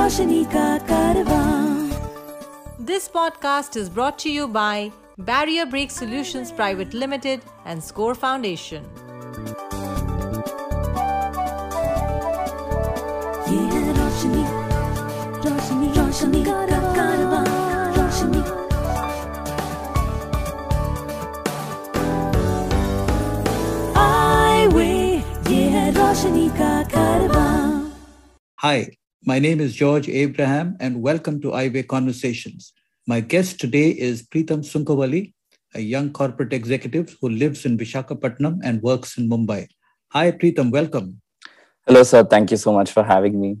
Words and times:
रोशनी 0.00 0.44
का 0.54 0.66
कारवां 0.90 1.44
This 2.90 3.08
podcast 3.16 3.76
is 3.80 3.88
brought 3.96 4.18
to 4.24 4.30
you 4.32 4.46
by 4.56 4.92
Barrier 5.30 5.66
Break 5.66 5.90
Solutions 5.90 6.52
Private 6.60 6.94
Limited 7.04 7.40
and 7.64 7.82
Score 7.90 8.14
Foundation. 8.24 8.84
ये 13.50 13.58
है 13.72 13.82
रोशनी 13.98 14.44
रोशनी 15.46 15.88
रोशनी 15.98 16.44
का 16.50 16.58
कारवां 16.98 17.44
रोशनी 17.98 18.42
आई 24.04 24.66
वे 24.76 24.88
ये 25.52 25.62
है 25.76 25.84
रोशनी 25.98 26.48
का 26.60 26.72
कारवां 26.94 27.54
Hi, 28.64 28.76
my 29.23 29.37
name 29.37 29.61
is 29.61 29.75
George 29.75 30.09
Abraham 30.09 30.75
and 30.79 30.99
welcome 30.99 31.39
to 31.41 31.49
Eyeway 31.51 31.87
Conversations. 31.87 32.73
My 33.05 33.19
guest 33.19 33.59
today 33.59 33.89
is 33.91 34.23
Preetham 34.23 34.63
Sunkawali, 34.63 35.33
a 35.75 35.79
young 35.79 36.11
corporate 36.11 36.53
executive 36.53 37.15
who 37.21 37.29
lives 37.29 37.63
in 37.63 37.77
Vishakhapatnam 37.77 38.57
and 38.63 38.81
works 38.81 39.19
in 39.19 39.29
Mumbai. 39.29 39.67
Hi, 40.13 40.31
Preetham, 40.31 40.71
welcome. 40.71 41.21
Hello, 41.85 42.01
sir. 42.01 42.23
Thank 42.23 42.49
you 42.49 42.57
so 42.57 42.73
much 42.73 42.91
for 42.91 43.03
having 43.03 43.39
me. 43.39 43.57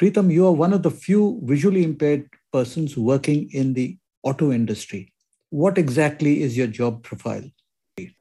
Preetham, 0.00 0.32
you 0.32 0.46
are 0.46 0.52
one 0.52 0.72
of 0.72 0.82
the 0.82 0.90
few 0.90 1.40
visually 1.44 1.84
impaired 1.84 2.26
persons 2.50 2.96
working 2.96 3.50
in 3.52 3.74
the 3.74 3.98
auto 4.22 4.50
industry. 4.50 5.12
What 5.50 5.76
exactly 5.76 6.42
is 6.42 6.56
your 6.56 6.68
job 6.68 7.02
profile? 7.02 7.44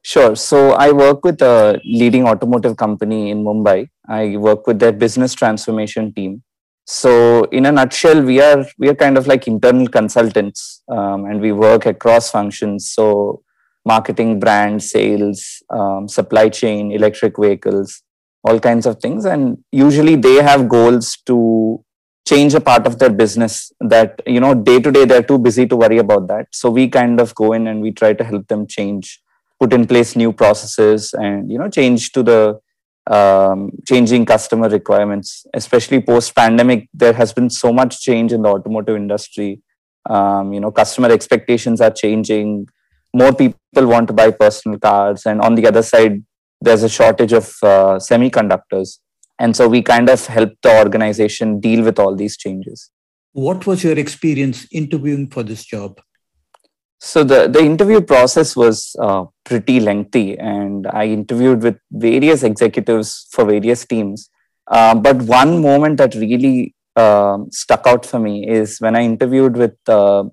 Sure. 0.01 0.35
So, 0.35 0.71
I 0.71 0.91
work 0.91 1.23
with 1.23 1.41
a 1.41 1.79
leading 1.85 2.27
automotive 2.27 2.75
company 2.75 3.29
in 3.29 3.45
Mumbai. 3.45 3.87
I 4.09 4.35
work 4.35 4.67
with 4.67 4.79
their 4.79 4.91
business 4.91 5.33
transformation 5.33 6.13
team. 6.13 6.43
So, 6.93 7.45
in 7.53 7.65
a 7.65 7.71
nutshell, 7.71 8.21
we 8.21 8.41
are 8.41 8.65
we 8.77 8.89
are 8.89 8.95
kind 8.95 9.17
of 9.17 9.25
like 9.25 9.47
internal 9.47 9.87
consultants, 9.87 10.83
um, 10.89 11.23
and 11.23 11.39
we 11.39 11.53
work 11.53 11.85
across 11.85 12.29
functions. 12.29 12.91
So, 12.91 13.43
marketing, 13.85 14.41
brand, 14.41 14.83
sales, 14.83 15.63
um, 15.69 16.09
supply 16.09 16.49
chain, 16.49 16.91
electric 16.91 17.37
vehicles, 17.37 18.03
all 18.43 18.59
kinds 18.59 18.85
of 18.85 18.97
things. 18.97 19.23
And 19.23 19.63
usually, 19.71 20.17
they 20.17 20.43
have 20.43 20.67
goals 20.67 21.15
to 21.27 21.81
change 22.27 22.55
a 22.55 22.59
part 22.59 22.85
of 22.85 22.99
their 22.99 23.09
business 23.09 23.71
that 23.79 24.21
you 24.27 24.41
know 24.41 24.53
day 24.53 24.81
to 24.81 24.91
day 24.91 25.05
they're 25.05 25.23
too 25.23 25.39
busy 25.39 25.65
to 25.67 25.77
worry 25.77 25.99
about 25.99 26.27
that. 26.27 26.47
So, 26.51 26.69
we 26.69 26.89
kind 26.89 27.21
of 27.21 27.33
go 27.35 27.53
in 27.53 27.67
and 27.67 27.81
we 27.81 27.93
try 27.93 28.11
to 28.11 28.23
help 28.25 28.49
them 28.49 28.67
change 28.67 29.21
put 29.61 29.71
in 29.71 29.87
place 29.87 30.15
new 30.17 30.33
processes 30.33 31.13
and 31.13 31.49
you 31.49 31.57
know 31.57 31.69
change 31.69 32.11
to 32.11 32.23
the 32.23 32.59
um, 33.09 33.71
changing 33.87 34.25
customer 34.25 34.69
requirements 34.69 35.45
especially 35.55 36.01
post 36.01 36.35
pandemic 36.35 36.87
there 36.93 37.13
has 37.13 37.33
been 37.33 37.49
so 37.49 37.73
much 37.73 38.01
change 38.01 38.31
in 38.31 38.43
the 38.43 38.49
automotive 38.49 38.95
industry. 38.95 39.61
Um, 40.09 40.53
you 40.53 40.59
know 40.59 40.71
customer 40.71 41.11
expectations 41.11 41.81
are 41.81 41.91
changing. 41.91 42.67
More 43.13 43.33
people 43.33 43.87
want 43.87 44.07
to 44.07 44.13
buy 44.13 44.31
personal 44.31 44.79
cars 44.79 45.25
and 45.25 45.41
on 45.41 45.55
the 45.55 45.67
other 45.67 45.83
side 45.83 46.23
there's 46.61 46.83
a 46.83 46.89
shortage 46.89 47.33
of 47.33 47.45
uh, 47.63 47.97
semiconductors. 47.97 48.99
And 49.39 49.55
so 49.55 49.67
we 49.67 49.81
kind 49.81 50.07
of 50.07 50.25
help 50.27 50.53
the 50.61 50.77
organization 50.77 51.59
deal 51.59 51.83
with 51.83 51.97
all 51.97 52.15
these 52.15 52.37
changes. 52.37 52.91
What 53.33 53.65
was 53.65 53.83
your 53.83 53.97
experience 53.97 54.67
interviewing 54.71 55.29
for 55.31 55.41
this 55.41 55.65
job? 55.65 55.99
So 57.03 57.23
the, 57.23 57.47
the 57.47 57.61
interview 57.61 57.99
process 57.99 58.55
was 58.55 58.95
uh, 59.01 59.25
pretty 59.43 59.79
lengthy, 59.79 60.37
and 60.37 60.85
I 60.85 61.05
interviewed 61.05 61.63
with 61.63 61.79
various 61.91 62.43
executives 62.43 63.27
for 63.31 63.43
various 63.43 63.87
teams. 63.87 64.29
Uh, 64.67 64.93
but 64.93 65.17
one 65.23 65.61
moment 65.61 65.97
that 65.97 66.13
really 66.13 66.75
um 66.97 67.47
stuck 67.51 67.87
out 67.87 68.05
for 68.05 68.19
me 68.19 68.47
is 68.47 68.77
when 68.79 68.95
I 68.95 69.01
interviewed 69.01 69.57
with 69.57 69.75
uh, 69.87 70.25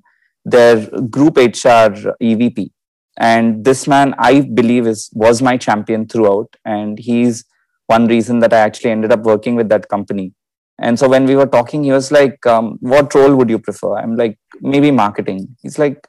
their 0.45 0.87
group 1.17 1.39
HR 1.39 1.89
EVP, 2.29 2.71
and 3.17 3.65
this 3.65 3.87
man 3.89 4.15
I 4.19 4.43
believe 4.43 4.87
is 4.87 5.09
was 5.15 5.41
my 5.41 5.57
champion 5.57 6.07
throughout, 6.07 6.55
and 6.67 6.99
he's 6.99 7.47
one 7.87 8.09
reason 8.09 8.41
that 8.41 8.53
I 8.53 8.59
actually 8.59 8.91
ended 8.91 9.11
up 9.11 9.21
working 9.21 9.55
with 9.55 9.71
that 9.71 9.89
company. 9.89 10.35
And 10.79 10.99
so 10.99 11.09
when 11.09 11.25
we 11.25 11.35
were 11.35 11.47
talking, 11.47 11.83
he 11.83 11.93
was 11.93 12.13
like, 12.13 12.45
um, 12.45 12.77
"What 12.81 13.15
role 13.15 13.35
would 13.37 13.49
you 13.49 13.59
prefer?" 13.59 13.97
I'm 13.97 14.17
like, 14.17 14.39
"Maybe 14.61 14.91
marketing." 14.91 15.57
He's 15.63 15.79
like, 15.79 16.07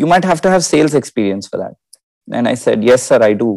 you 0.00 0.06
might 0.12 0.26
have 0.30 0.40
to 0.44 0.50
have 0.54 0.64
sales 0.64 0.94
experience 1.00 1.46
for 1.50 1.58
that. 1.62 1.74
And 2.36 2.48
I 2.52 2.54
said, 2.64 2.82
yes, 2.90 3.02
sir, 3.08 3.18
I 3.30 3.32
do. 3.44 3.50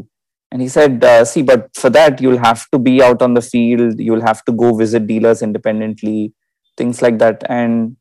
And 0.52 0.62
he 0.62 0.68
said, 0.78 1.04
uh, 1.04 1.26
see, 1.26 1.42
but 1.52 1.70
for 1.82 1.90
that, 1.98 2.22
you'll 2.22 2.44
have 2.50 2.62
to 2.72 2.80
be 2.88 3.02
out 3.08 3.22
on 3.28 3.34
the 3.34 3.46
field. 3.54 4.00
You'll 4.08 4.28
have 4.30 4.44
to 4.46 4.52
go 4.52 4.76
visit 4.76 5.08
dealers 5.08 5.42
independently, 5.42 6.34
things 6.78 7.02
like 7.06 7.18
that. 7.24 7.44
And 7.60 7.96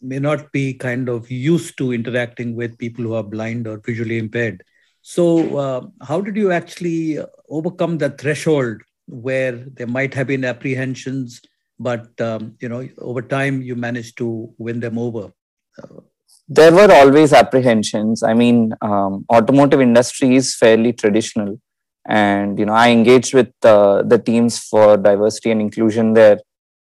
may 0.00 0.18
not 0.18 0.50
be 0.52 0.72
kind 0.72 1.10
of 1.10 1.30
used 1.30 1.76
to 1.76 1.92
interacting 1.92 2.56
with 2.56 2.78
people 2.78 3.04
who 3.04 3.12
are 3.12 3.22
blind 3.22 3.66
or 3.66 3.76
visually 3.84 4.16
impaired. 4.16 4.64
So, 5.02 5.58
uh, 5.58 5.86
how 6.00 6.22
did 6.22 6.34
you 6.34 6.50
actually 6.50 7.18
overcome 7.50 7.98
the 7.98 8.08
threshold 8.08 8.80
where 9.06 9.52
there 9.52 9.86
might 9.86 10.14
have 10.14 10.28
been 10.28 10.46
apprehensions, 10.46 11.42
but 11.78 12.18
um, 12.18 12.56
you 12.60 12.70
know, 12.70 12.88
over 12.96 13.20
time 13.20 13.60
you 13.60 13.76
managed 13.76 14.16
to 14.16 14.50
win 14.56 14.80
them 14.80 14.96
over? 14.96 15.30
Uh, 15.78 16.00
there 16.48 16.72
were 16.72 16.92
always 16.92 17.32
apprehensions 17.32 18.22
i 18.22 18.32
mean 18.32 18.72
um, 18.80 19.24
automotive 19.32 19.80
industry 19.80 20.36
is 20.36 20.54
fairly 20.54 20.92
traditional 20.92 21.60
and 22.08 22.58
you 22.58 22.66
know 22.66 22.72
i 22.72 22.88
engaged 22.90 23.34
with 23.34 23.52
uh, 23.64 24.02
the 24.02 24.18
teams 24.18 24.58
for 24.58 24.96
diversity 24.96 25.50
and 25.50 25.60
inclusion 25.60 26.12
there. 26.14 26.38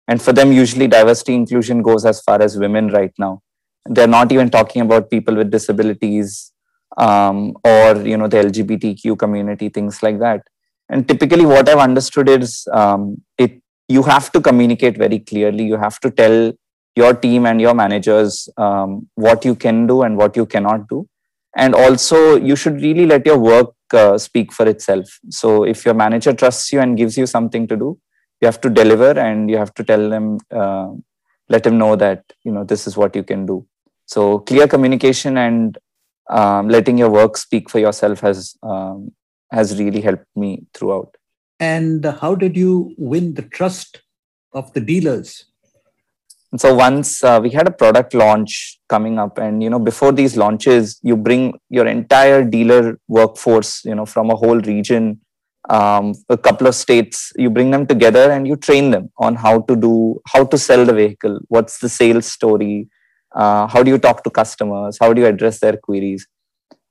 And 0.07 0.21
for 0.21 0.35
them 0.35 0.53
usually 0.53 0.87
diversity 0.87 1.35
inclusion 1.35 1.81
goes 1.81 2.05
as 2.05 2.21
far 2.21 2.43
as 2.43 2.59
women 2.59 2.89
right 2.89 3.13
now. 3.19 3.41
They're 3.87 4.07
not 4.07 4.33
even 4.33 4.51
talking 4.51 4.83
about 4.83 5.09
people 5.11 5.35
with 5.35 5.51
disabilities 5.51 6.53
um, 6.99 7.57
or 7.65 7.97
you 8.07 8.19
know 8.19 8.29
the 8.29 8.37
lgbtq 8.37 9.19
community 9.19 9.71
things 9.71 10.03
like 10.03 10.19
that. 10.19 10.43
And 10.91 11.09
typically 11.09 11.47
what 11.47 11.69
i've 11.69 11.79
understood 11.79 12.29
is 12.29 12.69
um, 12.73 13.23
it 13.39 13.63
you 13.89 14.03
have 14.03 14.31
to 14.33 14.41
communicate 14.41 14.97
very 14.97 15.19
clearly. 15.19 15.65
You 15.65 15.77
have 15.77 16.01
to 16.01 16.11
tell 16.11 16.53
your 16.97 17.15
team 17.15 17.47
and 17.47 17.61
your 17.61 17.75
managers 17.75 18.49
um, 18.57 19.09
what 19.15 19.45
you 19.45 19.55
can 19.55 19.87
do 19.87 20.03
and 20.03 20.17
what 20.17 20.37
you 20.37 20.47
cannot 20.47 20.89
do. 20.89 21.09
And 21.57 21.75
also 21.75 22.37
you 22.37 22.57
should 22.57 22.81
really 22.81 23.07
let 23.07 23.27
your 23.27 23.39
work 23.39 23.74
uh, 23.95 24.17
speak 24.19 24.53
for 24.53 24.67
itself 24.69 25.07
so 25.29 25.65
if 25.65 25.85
your 25.85 25.95
manager 25.95 26.33
trusts 26.33 26.73
you 26.73 26.81
and 26.81 26.97
gives 26.97 27.17
you 27.17 27.27
something 27.27 27.67
to 27.67 27.77
do 27.77 27.99
you 28.41 28.47
have 28.47 28.61
to 28.61 28.71
deliver 28.71 29.13
and 29.27 29.51
you 29.51 29.57
have 29.57 29.73
to 29.75 29.85
tell 29.85 30.11
them 30.15 30.39
uh, 30.51 30.89
let 31.49 31.67
him 31.67 31.79
know 31.79 31.95
that 31.97 32.23
you 32.43 32.53
know 32.53 32.65
this 32.65 32.87
is 32.87 32.97
what 32.97 33.15
you 33.17 33.23
can 33.23 33.47
do 33.47 33.67
so 34.07 34.39
clear 34.41 34.67
communication 34.69 35.37
and 35.39 35.79
um, 36.31 36.69
letting 36.69 36.99
your 36.99 37.11
work 37.11 37.37
speak 37.37 37.71
for 37.71 37.79
yourself 37.79 38.21
has 38.21 38.57
um, 38.63 39.13
has 39.51 39.79
really 39.79 40.01
helped 40.01 40.27
me 40.35 40.67
throughout. 40.75 41.17
And 41.61 42.05
how 42.05 42.35
did 42.35 42.57
you 42.57 42.95
win 42.99 43.35
the 43.35 43.43
trust 43.43 44.03
of 44.53 44.73
the 44.73 44.81
dealers? 44.81 45.45
And 46.55 46.61
so 46.61 46.73
once 46.73 47.25
uh, 47.25 47.41
we 47.43 47.51
had 47.51 47.67
a 47.67 47.73
product 47.73 48.15
launch 48.15 48.79
coming 48.89 49.19
up, 49.19 49.39
and 49.39 49.61
you 49.61 49.69
know, 49.69 49.81
before 49.81 50.13
these 50.13 50.37
launches, 50.37 51.01
you 51.03 51.17
bring 51.17 51.59
your 51.69 51.89
entire 51.89 52.45
dealer 52.45 52.97
workforce, 53.09 53.85
you 53.85 53.97
know, 53.97 54.07
from 54.07 54.31
a 54.31 54.37
whole 54.37 54.61
region, 54.61 55.21
um, 55.69 56.15
a 56.29 56.39
couple 56.39 56.69
of 56.69 56.77
states, 56.77 57.33
you 57.35 57.51
bring 57.51 57.73
them 57.73 57.89
together 57.89 58.31
and 58.31 58.47
you 58.47 58.55
train 58.55 58.93
them 58.93 59.11
on 59.19 59.35
how 59.35 59.63
to 59.63 59.75
do, 59.75 60.21
how 60.29 60.45
to 60.45 60.57
sell 60.57 60.85
the 60.85 60.93
vehicle, 60.93 61.41
what's 61.49 61.81
the 61.81 61.89
sales 61.89 62.27
story, 62.27 62.89
uh, 63.35 63.67
how 63.67 63.83
do 63.83 63.91
you 63.91 63.99
talk 63.99 64.23
to 64.23 64.31
customers, 64.31 64.97
how 65.01 65.13
do 65.13 65.23
you 65.23 65.27
address 65.27 65.59
their 65.59 65.77
queries, 65.77 66.25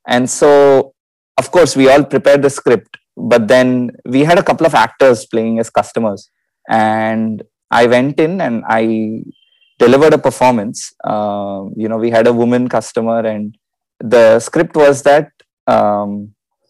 and 0.06 0.30
so, 0.30 0.94
of 1.38 1.52
course, 1.52 1.74
we 1.78 1.88
all 1.88 2.04
prepared 2.04 2.42
the 2.42 2.50
script, 2.50 2.98
but 3.16 3.48
then 3.48 3.92
we 4.04 4.26
had 4.26 4.38
a 4.38 4.44
couple 4.44 4.68
of 4.68 4.76
actors 4.76 5.26
playing 5.26 5.58
as 5.60 5.70
customers, 5.70 6.30
and 6.68 7.44
I 7.72 7.88
went 7.88 8.20
in 8.20 8.42
and 8.42 8.64
I 8.68 9.24
delivered 9.86 10.14
a 10.14 10.22
performance. 10.28 10.94
Uh, 11.04 11.66
you 11.76 11.88
know, 11.90 11.98
we 12.06 12.10
had 12.18 12.28
a 12.28 12.34
woman 12.42 12.68
customer, 12.68 13.20
and 13.34 13.58
the 14.00 14.40
script 14.40 14.76
was 14.76 15.04
that 15.10 15.32
um, 15.68 16.12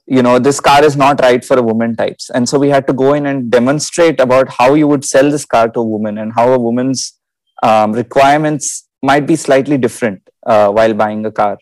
you 0.05 0.21
know 0.25 0.37
this 0.47 0.59
car 0.59 0.83
is 0.89 0.95
not 1.03 1.21
right 1.27 1.43
for 1.49 1.57
a 1.57 1.67
woman 1.71 1.95
types, 1.95 2.29
and 2.29 2.49
so 2.49 2.59
we 2.63 2.69
had 2.75 2.87
to 2.87 2.95
go 3.03 3.13
in 3.19 3.25
and 3.31 3.51
demonstrate 3.57 4.19
about 4.27 4.49
how 4.59 4.69
you 4.73 4.87
would 4.87 5.05
sell 5.13 5.29
this 5.35 5.45
car 5.45 5.67
to 5.69 5.79
a 5.79 5.91
woman 5.95 6.17
and 6.17 6.33
how 6.39 6.47
a 6.53 6.59
woman's 6.67 7.01
um, 7.69 7.93
requirements 7.93 8.87
might 9.01 9.25
be 9.27 9.35
slightly 9.35 9.77
different 9.77 10.21
uh, 10.45 10.69
while 10.69 10.93
buying 10.93 11.25
a 11.25 11.31
car. 11.31 11.57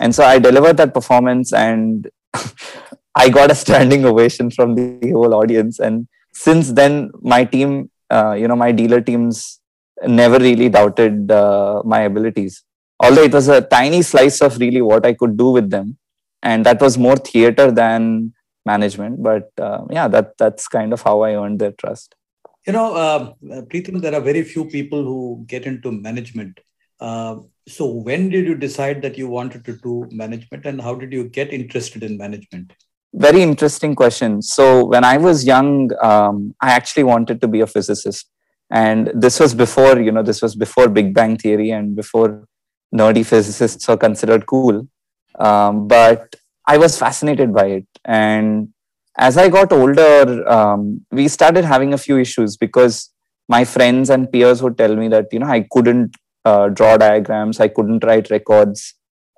And 0.00 0.14
so 0.14 0.24
I 0.24 0.38
delivered 0.38 0.76
that 0.78 0.94
performance, 0.94 1.52
and 1.52 2.08
I 3.14 3.28
got 3.28 3.50
a 3.50 3.54
standing 3.54 4.04
ovation 4.04 4.50
from 4.50 4.74
the 4.74 5.10
whole 5.12 5.34
audience. 5.34 5.78
And 5.78 6.08
since 6.32 6.72
then, 6.72 7.10
my 7.20 7.44
team, 7.44 7.90
uh, 8.10 8.32
you 8.32 8.48
know, 8.48 8.56
my 8.56 8.72
dealer 8.72 9.00
teams 9.00 9.60
never 10.06 10.38
really 10.38 10.68
doubted 10.68 11.30
uh, 11.30 11.82
my 11.84 12.00
abilities. 12.02 12.64
Although 13.00 13.22
it 13.22 13.32
was 13.32 13.48
a 13.48 13.60
tiny 13.60 14.02
slice 14.02 14.40
of 14.40 14.58
really 14.58 14.82
what 14.82 15.04
I 15.04 15.12
could 15.14 15.36
do 15.36 15.50
with 15.50 15.70
them, 15.70 15.98
and 16.42 16.64
that 16.66 16.80
was 16.80 16.96
more 16.98 17.16
theater 17.16 17.70
than 17.70 18.32
management. 18.64 19.22
But 19.22 19.50
uh, 19.58 19.84
yeah, 19.90 20.08
that 20.08 20.38
that's 20.38 20.68
kind 20.68 20.92
of 20.92 21.02
how 21.02 21.22
I 21.22 21.34
earned 21.34 21.58
their 21.58 21.72
trust. 21.72 22.14
You 22.66 22.72
know, 22.72 22.94
uh, 22.94 23.32
there 23.40 24.14
are 24.14 24.20
very 24.20 24.44
few 24.44 24.66
people 24.66 25.02
who 25.02 25.44
get 25.48 25.66
into 25.66 25.90
management. 25.90 26.60
Uh, 27.00 27.38
so, 27.66 27.86
when 27.86 28.28
did 28.28 28.46
you 28.46 28.54
decide 28.54 29.02
that 29.02 29.18
you 29.18 29.28
wanted 29.28 29.64
to 29.64 29.76
do 29.76 30.08
management, 30.12 30.66
and 30.66 30.80
how 30.80 30.94
did 30.94 31.12
you 31.12 31.24
get 31.24 31.52
interested 31.52 32.02
in 32.02 32.16
management? 32.16 32.72
Very 33.14 33.42
interesting 33.42 33.94
question. 33.94 34.42
So, 34.42 34.84
when 34.86 35.04
I 35.04 35.16
was 35.16 35.44
young, 35.44 35.90
um, 36.02 36.54
I 36.60 36.70
actually 36.70 37.02
wanted 37.02 37.40
to 37.40 37.48
be 37.48 37.60
a 37.60 37.66
physicist 37.66 38.31
and 38.72 39.10
this 39.14 39.38
was 39.38 39.54
before 39.54 40.00
you 40.00 40.12
know 40.12 40.22
this 40.22 40.42
was 40.42 40.54
before 40.56 40.88
big 40.88 41.14
bang 41.14 41.36
theory 41.36 41.70
and 41.70 41.94
before 41.94 42.44
nerdy 42.94 43.24
physicists 43.24 43.88
are 43.88 43.96
considered 43.96 44.46
cool. 44.46 44.88
Um, 45.38 45.88
but 45.88 46.36
i 46.68 46.76
was 46.76 46.98
fascinated 46.98 47.54
by 47.54 47.66
it. 47.78 47.86
And 48.04 48.68
as 49.16 49.36
i 49.36 49.48
got 49.48 49.72
older 49.72 50.48
um, 50.48 51.04
we 51.10 51.28
started 51.28 51.64
having 51.64 51.92
a 51.94 51.98
few 51.98 52.18
issues 52.18 52.56
because 52.56 53.10
my 53.48 53.64
friends 53.64 54.10
and 54.10 54.30
peers 54.32 54.62
would 54.62 54.78
tell 54.78 54.96
me 54.96 55.08
that 55.08 55.26
you 55.32 55.40
know 55.40 55.52
i 55.58 55.66
couldn't 55.70 56.16
uh, 56.44 56.68
draw 56.68 56.96
diagrams 56.96 57.60
i 57.60 57.68
couldn't 57.68 58.04
write 58.04 58.30
records 58.30 58.94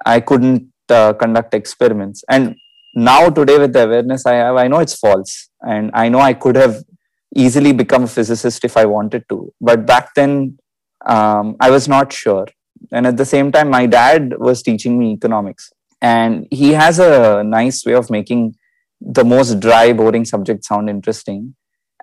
i 0.07 0.21
couldn't 0.21 0.71
uh, 0.91 1.13
conduct 1.15 1.55
experiments. 1.55 2.25
And 2.29 2.57
now 2.95 3.29
today 3.29 3.59
with 3.59 3.73
the 3.73 3.85
awareness 3.85 4.27
i 4.27 4.35
have 4.35 4.57
i 4.57 4.69
know 4.69 4.79
it's 4.79 4.97
false. 4.97 5.49
And 5.63 5.91
i 5.95 6.09
know 6.09 6.21
i 6.21 6.33
could 6.33 6.57
have 6.57 6.85
easily 7.35 7.73
become 7.73 8.05
a 8.05 8.09
physicist 8.09 8.65
if 8.65 8.77
I 8.77 8.85
wanted 8.85 9.29
to. 9.29 9.53
But 9.61 9.87
back 9.87 10.15
then, 10.15 10.59
um, 11.07 11.57
I 11.61 11.71
was 11.71 11.89
not 11.89 12.13
sure. 12.13 12.47
And 12.93 13.07
at 13.07 13.17
the 13.17 13.25
same 13.25 13.51
time, 13.53 13.71
my 13.71 13.87
dad 13.87 14.35
was 14.39 14.63
teaching 14.63 14.99
me 14.99 15.13
economics. 15.13 15.73
And 16.01 16.47
he 16.51 16.73
has 16.73 16.99
a 16.99 17.43
nice 17.45 17.85
way 17.85 17.95
of 17.95 18.11
making 18.11 18.57
the 19.01 19.25
most 19.25 19.61
dry, 19.61 19.93
boring 19.93 20.25
subject 20.25 20.65
sound 20.65 20.91
interesting. 20.91 21.55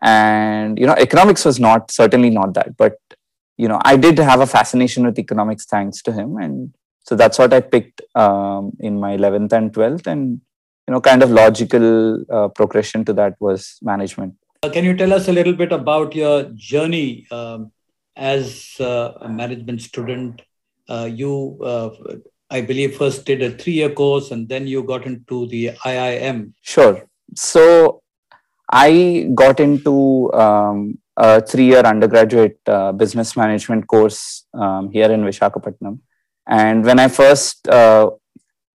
And, 0.02 0.80
you 0.80 0.88
know, 0.88 0.96
economics 0.96 1.46
was 1.46 1.60
not, 1.60 1.92
certainly 1.92 2.30
not 2.30 2.54
that. 2.56 2.76
But, 2.78 2.98
you 3.58 3.68
know, 3.68 3.80
I 3.84 3.98
did 3.98 4.18
have 4.18 4.42
a 4.42 4.48
fascination 4.48 5.06
with 5.06 5.20
economics 5.20 5.66
thanks 5.66 6.02
to 6.04 6.12
him. 6.12 6.38
And 6.38 6.74
so 7.04 7.16
that's 7.16 7.38
what 7.38 7.54
I 7.54 7.62
picked 7.62 8.02
um, 8.16 8.72
in 8.80 9.00
my 9.00 9.16
11th 9.16 9.54
and 9.54 9.72
12th. 9.72 10.08
And, 10.08 10.42
you 10.88 10.94
know, 10.94 11.02
kind 11.02 11.22
of 11.22 11.30
logical 11.30 12.26
uh, 12.32 12.48
progression 12.50 13.06
to 13.06 13.14
that 13.14 13.36
was 13.40 13.78
management. 13.82 14.34
Uh, 14.64 14.70
can 14.70 14.86
you 14.86 14.96
tell 14.96 15.12
us 15.12 15.28
a 15.28 15.34
little 15.34 15.54
bit 15.54 15.72
about 15.72 16.14
your 16.14 16.44
journey 16.54 17.26
um, 17.32 17.72
as 18.16 18.76
uh, 18.80 19.14
a 19.22 19.28
management 19.28 19.82
student? 19.82 20.44
Uh, 20.88 21.10
you, 21.12 21.58
uh, 21.64 21.90
I 22.52 22.62
believe, 22.62 22.96
first 22.96 23.26
did 23.26 23.42
a 23.42 23.50
three 23.50 23.74
year 23.74 23.90
course 23.90 24.30
and 24.30 24.48
then 24.48 24.68
you 24.68 24.84
got 24.84 25.08
into 25.08 25.48
the 25.48 25.72
IIM. 25.84 26.54
Sure. 26.62 27.08
So 27.36 28.04
I 28.72 29.32
got 29.34 29.60
into 29.60 30.32
um, 30.34 31.00
a 31.18 31.42
three 31.42 31.66
year 31.66 31.80
undergraduate 31.80 32.60
uh, 32.68 32.92
business 32.92 33.36
management 33.36 33.88
course 33.88 34.46
um, 34.54 34.92
here 34.92 35.12
in 35.12 35.24
Vishakhapatnam. 35.24 36.02
And 36.46 36.86
when 36.86 37.00
I 37.00 37.08
first 37.08 37.68
uh, 37.68 38.12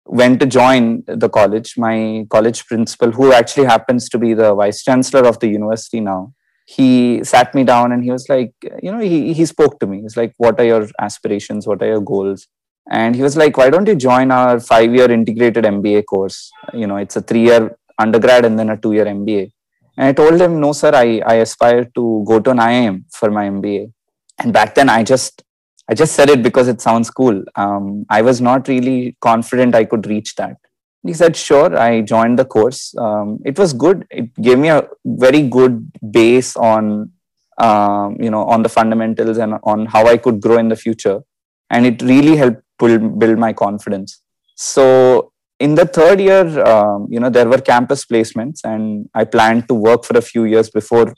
went 0.06 0.40
to 0.40 0.46
join 0.46 1.04
the 1.08 1.30
college, 1.30 1.78
my 1.78 2.26
college 2.30 2.66
principal, 2.66 3.12
who 3.12 3.32
actually 3.34 3.66
happens 3.66 4.10
to 4.10 4.18
be 4.18 4.34
the 4.34 4.54
vice 4.54 4.84
chancellor 4.84 5.26
of 5.26 5.40
the 5.40 5.48
university 5.48 6.00
now, 6.00 6.34
he 6.66 7.24
sat 7.24 7.54
me 7.54 7.64
down 7.64 7.92
and 7.92 8.04
he 8.04 8.12
was 8.12 8.28
like, 8.30 8.54
you 8.82 8.92
know, 8.92 9.00
he, 9.00 9.34
he 9.34 9.46
spoke 9.46 9.80
to 9.80 9.88
me. 9.88 10.02
He's 10.02 10.18
like, 10.18 10.34
what 10.38 10.60
are 10.60 10.66
your 10.66 10.88
aspirations? 11.00 11.68
What 11.68 11.82
are 11.82 11.88
your 11.88 12.02
goals? 12.02 12.48
And 12.90 13.16
he 13.16 13.22
was 13.22 13.38
like, 13.38 13.58
why 13.58 13.70
don't 13.70 13.88
you 13.88 13.96
join 13.96 14.32
our 14.32 14.60
five 14.60 14.94
year 14.94 15.10
integrated 15.12 15.64
MBA 15.66 16.06
course? 16.06 16.52
You 16.74 16.88
know, 16.88 16.98
it's 16.98 17.16
a 17.16 17.22
three 17.22 17.44
year 17.44 17.78
undergrad 17.98 18.46
and 18.46 18.58
then 18.58 18.70
a 18.70 18.78
two 18.78 18.94
year 18.94 19.06
MBA. 19.06 19.52
And 19.98 20.08
I 20.08 20.14
told 20.14 20.40
him, 20.40 20.60
no, 20.60 20.74
sir, 20.74 20.92
I, 20.94 21.22
I 21.26 21.36
aspire 21.36 21.86
to 21.96 22.24
go 22.28 22.40
to 22.40 22.52
an 22.52 22.58
IIM 22.58 23.06
for 23.12 23.30
my 23.30 23.48
MBA. 23.48 23.92
And 24.40 24.52
back 24.52 24.76
then 24.76 24.90
I 24.90 25.04
just 25.04 25.44
I 25.90 25.94
just 25.94 26.14
said 26.14 26.30
it 26.30 26.42
because 26.42 26.68
it 26.68 26.82
sounds 26.82 27.10
cool. 27.10 27.44
Um, 27.56 28.06
I 28.10 28.22
was 28.22 28.40
not 28.40 28.68
really 28.68 29.18
confident 29.20 29.76
I 29.76 29.84
could 29.86 30.08
reach 30.08 30.36
that. 30.36 30.58
He 31.06 31.14
said, 31.14 31.36
sure. 31.36 31.78
I 31.78 32.02
joined 32.02 32.40
the 32.40 32.46
course. 32.46 32.96
Um, 32.98 33.40
it 33.44 33.60
was 33.60 33.74
good. 33.74 34.08
It 34.10 34.34
gave 34.42 34.58
me 34.58 34.70
a 34.70 34.88
very 35.06 35.42
good 35.42 35.92
base 36.12 36.56
on, 36.56 37.12
um, 37.58 38.16
you 38.22 38.32
know, 38.32 38.46
on 38.46 38.64
the 38.64 38.70
fundamentals 38.70 39.38
and 39.38 39.56
on 39.64 39.86
how 39.86 40.08
I 40.08 40.16
could 40.16 40.40
grow 40.40 40.58
in 40.58 40.70
the 40.70 40.78
future. 40.78 41.22
And 41.70 41.86
it 41.86 42.02
really 42.02 42.38
helped 42.38 42.62
build, 42.80 43.20
build 43.20 43.38
my 43.38 43.52
confidence. 43.52 44.22
So 44.56 45.34
in 45.60 45.75
the 45.75 45.86
third 45.86 46.22
year, 46.22 46.66
um, 46.66 47.08
you 47.10 47.20
know, 47.20 47.30
there 47.30 47.50
were 47.50 47.60
campus 47.60 48.06
placements 48.06 48.62
and 48.63 49.10
I 49.13 49.25
planned 49.25 49.68
to 49.68 49.74
work 49.74 50.06
for 50.06 50.18
a 50.18 50.22
few 50.22 50.46
years 50.46 50.70
before 50.70 51.13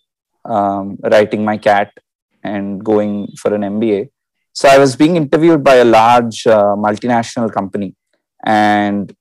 um, 0.45 0.97
writing 1.03 1.45
my 1.45 1.57
CAT 1.57 1.91
and 2.43 2.83
going 2.83 3.27
for 3.37 3.53
an 3.53 3.61
MBA 3.61 4.09
so 4.55 4.69
I 4.69 4.77
was 4.77 4.95
being 4.95 5.17
interviewed 5.17 5.65
by 5.65 5.75
a 5.75 5.83
large 5.83 6.47
uh, 6.47 6.75
multinational 6.77 7.51
company, 7.51 7.93
and 8.45 9.13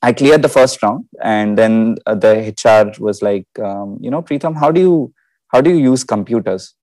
I 0.00 0.14
cleared 0.14 0.40
the 0.40 0.48
first 0.48 0.82
round. 0.82 1.04
And 1.22 1.58
then 1.58 1.96
uh, 2.06 2.14
the 2.14 2.54
HR 2.56 2.98
was 2.98 3.20
like, 3.20 3.46
um, 3.62 3.98
you 4.00 4.10
know, 4.10 4.22
Preetham, 4.22 4.56
how 4.56 4.70
do 4.70 4.80
you 4.80 5.12
how 5.48 5.60
do 5.60 5.68
you 5.68 5.76
use 5.90 6.02
computers? 6.02 6.74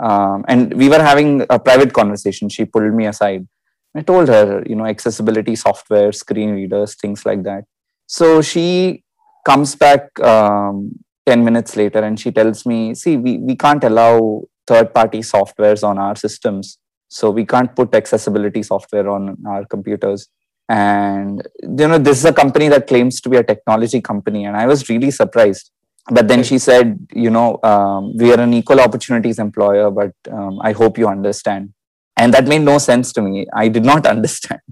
Um, 0.00 0.46
and 0.48 0.72
we 0.72 0.88
were 0.88 1.02
having 1.02 1.44
a 1.50 1.58
private 1.58 1.92
conversation. 1.92 2.48
She 2.48 2.64
pulled 2.64 2.94
me 2.94 3.06
aside. 3.06 3.46
I 3.94 4.00
told 4.00 4.28
her, 4.28 4.64
you 4.66 4.74
know, 4.74 4.86
accessibility 4.86 5.56
software, 5.56 6.10
screen 6.10 6.52
readers, 6.52 6.96
things 6.96 7.24
like 7.26 7.42
that. 7.44 7.64
So 8.06 8.40
she 8.40 9.04
comes 9.46 9.76
back 9.76 10.18
um, 10.20 10.92
10 11.26 11.44
minutes 11.44 11.76
later 11.76 12.00
and 12.00 12.18
she 12.18 12.32
tells 12.32 12.66
me, 12.66 12.94
see, 12.94 13.16
we, 13.16 13.38
we 13.38 13.54
can't 13.54 13.84
allow 13.84 14.42
third 14.66 14.92
party 14.92 15.20
softwares 15.20 15.86
on 15.86 15.98
our 15.98 16.16
systems 16.16 16.78
so 17.14 17.30
we 17.30 17.44
can't 17.46 17.74
put 17.76 17.94
accessibility 17.94 18.62
software 18.62 19.08
on 19.08 19.36
our 19.46 19.64
computers. 19.66 20.28
And 20.68 21.46
you 21.62 21.88
know 21.88 21.98
this 21.98 22.18
is 22.18 22.24
a 22.24 22.32
company 22.32 22.68
that 22.68 22.88
claims 22.88 23.20
to 23.20 23.28
be 23.28 23.36
a 23.36 23.44
technology 23.52 24.00
company. 24.00 24.44
And 24.46 24.56
i 24.56 24.66
was 24.66 24.88
really 24.88 25.10
surprised. 25.10 25.70
But 26.16 26.26
then 26.30 26.42
she 26.42 26.58
said 26.58 26.86
you 27.24 27.30
know 27.36 27.48
um, 27.62 28.16
we 28.16 28.32
are 28.32 28.40
an 28.40 28.54
equal 28.60 28.80
opportunities 28.86 29.38
employer 29.38 29.90
but 29.90 30.14
um, 30.38 30.58
i 30.68 30.72
hope 30.80 30.98
you 30.98 31.08
understand. 31.16 31.72
And 32.16 32.34
that 32.34 32.46
made 32.52 32.64
no 32.72 32.78
sense 32.78 33.12
to 33.12 33.22
me. 33.22 33.46
I 33.62 33.68
did 33.68 33.84
not 33.84 34.06
understand. 34.14 34.68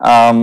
Um, 0.00 0.38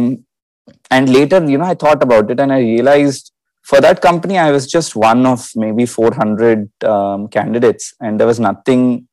and 0.90 1.14
later 1.18 1.40
you 1.54 1.58
know 1.58 1.66
i 1.74 1.76
thought 1.82 2.02
about 2.06 2.32
it 2.32 2.40
and 2.44 2.52
i 2.52 2.60
realized 2.60 3.32
for 3.70 3.80
that 3.86 4.02
company 4.08 4.38
i 4.46 4.52
was 4.56 4.66
just 4.76 4.96
one 4.96 5.26
of 5.34 5.42
maybe 5.56 5.86
400 5.86 6.70
um, 6.94 7.28
candidates. 7.28 7.94
And 8.00 8.20
there 8.20 8.28
was 8.28 8.40
nothing 8.40 9.08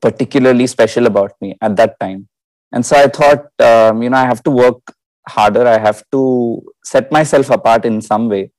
particularly 0.00 0.66
special 0.66 1.06
about 1.06 1.32
me 1.40 1.56
at 1.60 1.76
that 1.76 1.98
time. 2.00 2.28
And 2.72 2.84
so 2.84 2.96
I 2.96 3.08
thought, 3.08 3.46
um, 3.60 4.02
you 4.02 4.10
know, 4.10 4.16
I 4.16 4.24
have 4.24 4.42
to 4.44 4.50
work 4.50 4.80
harder. 5.28 5.66
I 5.66 5.78
have 5.78 6.02
to 6.12 6.62
set 6.84 7.10
myself 7.10 7.50
apart 7.50 7.84
in 7.84 8.00
some 8.00 8.28
way. 8.28 8.50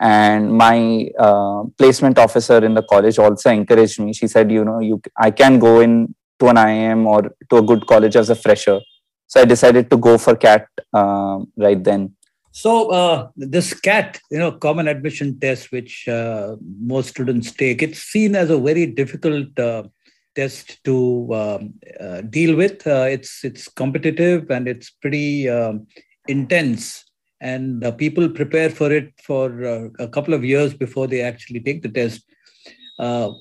And 0.00 0.52
my 0.52 1.08
uh, 1.18 1.64
placement 1.78 2.18
officer 2.18 2.64
in 2.64 2.74
the 2.74 2.82
college 2.82 3.18
also 3.18 3.50
encouraged 3.50 4.00
me. 4.00 4.12
She 4.12 4.26
said, 4.26 4.50
you 4.50 4.64
know, 4.64 4.80
you 4.80 5.00
I 5.16 5.30
can 5.30 5.58
go 5.58 5.80
in 5.80 6.14
to 6.40 6.48
an 6.48 6.56
IIM 6.56 7.06
or 7.06 7.22
to 7.50 7.56
a 7.56 7.62
good 7.62 7.86
college 7.86 8.16
as 8.16 8.28
a 8.28 8.34
fresher. 8.34 8.80
So 9.26 9.40
I 9.40 9.44
decided 9.44 9.90
to 9.90 9.96
go 9.96 10.18
for 10.18 10.36
CAT 10.36 10.66
uh, 10.92 11.38
right 11.56 11.82
then. 11.82 12.14
So 12.50 12.90
uh, 12.90 13.28
this 13.36 13.74
CAT, 13.74 14.20
you 14.30 14.38
know, 14.38 14.52
common 14.52 14.86
admission 14.86 15.38
test, 15.40 15.72
which 15.72 16.06
uh, 16.06 16.56
most 16.80 17.10
students 17.10 17.50
take, 17.50 17.82
it's 17.82 18.00
seen 18.00 18.36
as 18.36 18.50
a 18.50 18.58
very 18.58 18.86
difficult 18.86 19.58
uh, 19.58 19.84
test 20.34 20.82
to 20.84 21.28
um, 21.34 21.74
uh, 22.00 22.20
deal 22.22 22.56
with. 22.56 22.86
Uh, 22.86 23.06
it's 23.08 23.44
it's 23.44 23.68
competitive 23.68 24.50
and 24.50 24.68
it's 24.68 24.90
pretty 24.90 25.48
um, 25.48 25.86
intense, 26.28 27.04
and 27.40 27.84
people 27.98 28.28
prepare 28.28 28.70
for 28.70 28.92
it 28.92 29.12
for 29.22 29.90
a 29.98 30.08
couple 30.08 30.34
of 30.34 30.44
years 30.44 30.74
before 30.74 31.06
they 31.06 31.22
actually 31.22 31.60
take 31.60 31.82
the 31.82 31.88
test. 32.00 32.22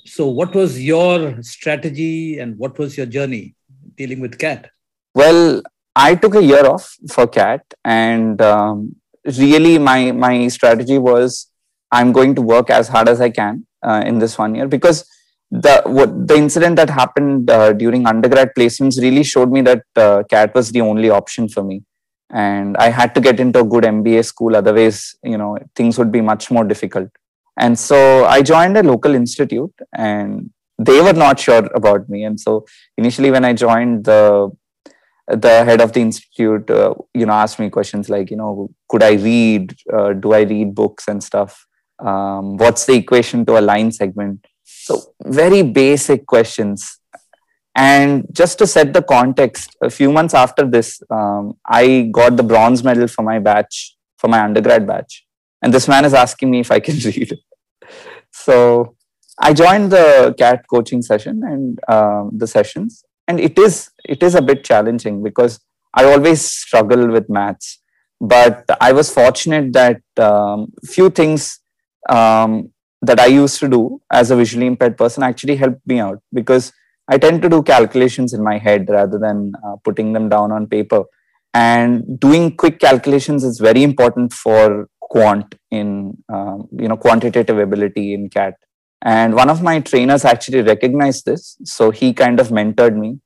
so, 0.05 0.27
what 0.27 0.53
was 0.55 0.81
your 0.81 1.41
strategy 1.41 2.39
and 2.39 2.57
what 2.57 2.77
was 2.77 2.97
your 2.97 3.05
journey 3.05 3.55
dealing 3.95 4.19
with 4.19 4.37
CAT? 4.37 4.69
Well, 5.15 5.61
I 5.95 6.15
took 6.15 6.35
a 6.35 6.43
year 6.43 6.65
off 6.65 6.95
for 7.11 7.27
CAT, 7.27 7.73
and 7.85 8.41
um, 8.41 8.95
really 9.25 9.77
my 9.77 10.11
my 10.11 10.47
strategy 10.47 10.97
was 10.97 11.47
I'm 11.91 12.11
going 12.11 12.35
to 12.35 12.41
work 12.41 12.69
as 12.69 12.87
hard 12.87 13.07
as 13.07 13.21
I 13.21 13.29
can 13.29 13.65
uh, 13.83 14.03
in 14.05 14.19
this 14.19 14.37
one 14.37 14.55
year 14.55 14.67
because 14.67 15.05
the 15.61 15.83
what 15.85 16.27
the 16.27 16.35
incident 16.35 16.75
that 16.77 16.89
happened 16.89 17.49
uh, 17.49 17.73
during 17.73 18.07
undergrad 18.07 18.51
placements 18.57 18.99
really 18.99 19.23
showed 19.23 19.51
me 19.51 19.61
that 19.61 19.83
uh, 19.95 20.23
CAT 20.29 20.55
was 20.55 20.71
the 20.71 20.81
only 20.81 21.09
option 21.11 21.47
for 21.47 21.63
me, 21.63 21.83
and 22.31 22.75
I 22.77 22.89
had 22.89 23.13
to 23.15 23.21
get 23.21 23.39
into 23.39 23.59
a 23.59 23.63
good 23.63 23.83
MBA 23.83 24.25
school. 24.25 24.55
Otherwise, 24.55 25.15
you 25.23 25.37
know, 25.37 25.59
things 25.75 25.99
would 25.99 26.11
be 26.11 26.21
much 26.21 26.49
more 26.49 26.63
difficult. 26.63 27.09
And 27.59 27.77
so 27.77 28.25
I 28.25 28.41
joined 28.41 28.77
a 28.77 28.83
local 28.83 29.13
institute, 29.13 29.73
and 29.93 30.49
they 30.79 31.01
were 31.01 31.13
not 31.13 31.39
sure 31.39 31.69
about 31.75 32.09
me. 32.09 32.23
And 32.23 32.39
so 32.39 32.65
initially, 32.97 33.29
when 33.29 33.45
I 33.45 33.53
joined 33.53 34.05
the 34.05 34.51
the 35.27 35.63
head 35.63 35.81
of 35.81 35.93
the 35.93 36.01
institute 36.01 36.69
uh, 36.69 36.93
you 37.13 37.25
know 37.25 37.33
asked 37.33 37.59
me 37.59 37.69
questions 37.69 38.09
like 38.09 38.29
you 38.29 38.35
know 38.35 38.69
could 38.89 39.01
i 39.01 39.13
read 39.13 39.73
uh, 39.93 40.11
do 40.11 40.33
i 40.33 40.41
read 40.41 40.75
books 40.75 41.07
and 41.07 41.23
stuff 41.23 41.65
um, 41.99 42.57
what's 42.57 42.85
the 42.85 42.93
equation 42.93 43.45
to 43.45 43.57
a 43.57 43.61
line 43.61 43.89
segment 43.89 44.45
so 44.83 45.01
very 45.23 45.61
basic 45.63 46.25
questions. 46.27 46.99
And 47.73 48.25
just 48.31 48.57
to 48.59 48.67
set 48.67 48.91
the 48.93 49.01
context 49.01 49.75
a 49.81 49.89
few 49.89 50.11
months 50.11 50.33
after 50.33 50.63
this 50.73 51.01
um, 51.09 51.53
i 51.65 51.83
got 52.17 52.35
the 52.37 52.43
bronze 52.51 52.83
medal 52.83 53.07
for 53.07 53.23
my 53.23 53.39
batch 53.39 53.95
for 54.17 54.27
my 54.27 54.41
undergrad 54.41 54.85
batch. 54.85 55.25
And 55.61 55.73
this 55.73 55.87
man 55.87 56.05
is 56.05 56.13
asking 56.13 56.51
me 56.51 56.59
if 56.59 56.71
i 56.71 56.79
can 56.79 56.97
read. 57.09 57.31
So 58.31 58.95
i 59.39 59.53
joined 59.53 59.91
the 59.91 60.35
cat 60.37 60.65
coaching 60.73 61.01
session 61.01 61.41
and 61.51 61.79
um, 61.95 62.31
the 62.41 62.47
sessions. 62.47 63.03
And 63.27 63.39
it 63.39 63.57
is 63.57 63.89
it 64.03 64.21
is 64.21 64.35
a 64.35 64.41
bit 64.41 64.65
challenging 64.65 65.23
because 65.23 65.59
i 65.93 66.03
always 66.03 66.41
struggle 66.41 67.07
with 67.15 67.29
maths. 67.29 67.79
But 68.19 68.77
i 68.81 68.91
was 68.91 69.13
fortunate 69.21 69.71
that 69.81 70.01
um, 70.29 70.73
few 70.97 71.09
things 71.09 71.59
um, 72.09 72.72
that 73.03 73.19
i 73.19 73.25
used 73.25 73.59
to 73.59 73.67
do 73.67 73.81
as 74.11 74.31
a 74.31 74.35
visually 74.35 74.67
impaired 74.67 74.97
person 74.97 75.23
actually 75.23 75.55
helped 75.55 75.85
me 75.85 75.99
out 75.99 76.19
because 76.33 76.71
i 77.07 77.17
tend 77.17 77.41
to 77.41 77.49
do 77.49 77.61
calculations 77.63 78.33
in 78.33 78.43
my 78.43 78.57
head 78.57 78.89
rather 78.89 79.19
than 79.19 79.53
uh, 79.65 79.75
putting 79.83 80.13
them 80.13 80.29
down 80.29 80.51
on 80.51 80.67
paper 80.67 81.03
and 81.53 82.19
doing 82.19 82.55
quick 82.55 82.79
calculations 82.79 83.43
is 83.43 83.59
very 83.59 83.83
important 83.83 84.33
for 84.33 84.87
quant 85.01 85.55
in 85.69 86.17
um, 86.29 86.67
you 86.83 86.87
know 86.87 86.97
quantitative 86.97 87.59
ability 87.59 88.13
in 88.13 88.29
cat 88.29 88.55
and 89.03 89.35
one 89.35 89.49
of 89.49 89.61
my 89.61 89.79
trainers 89.81 90.23
actually 90.23 90.61
recognized 90.61 91.25
this. 91.25 91.57
So 91.65 91.91
he 91.91 92.13
kind 92.13 92.39
of 92.39 92.47
mentored 92.47 92.95
me. 92.95 93.19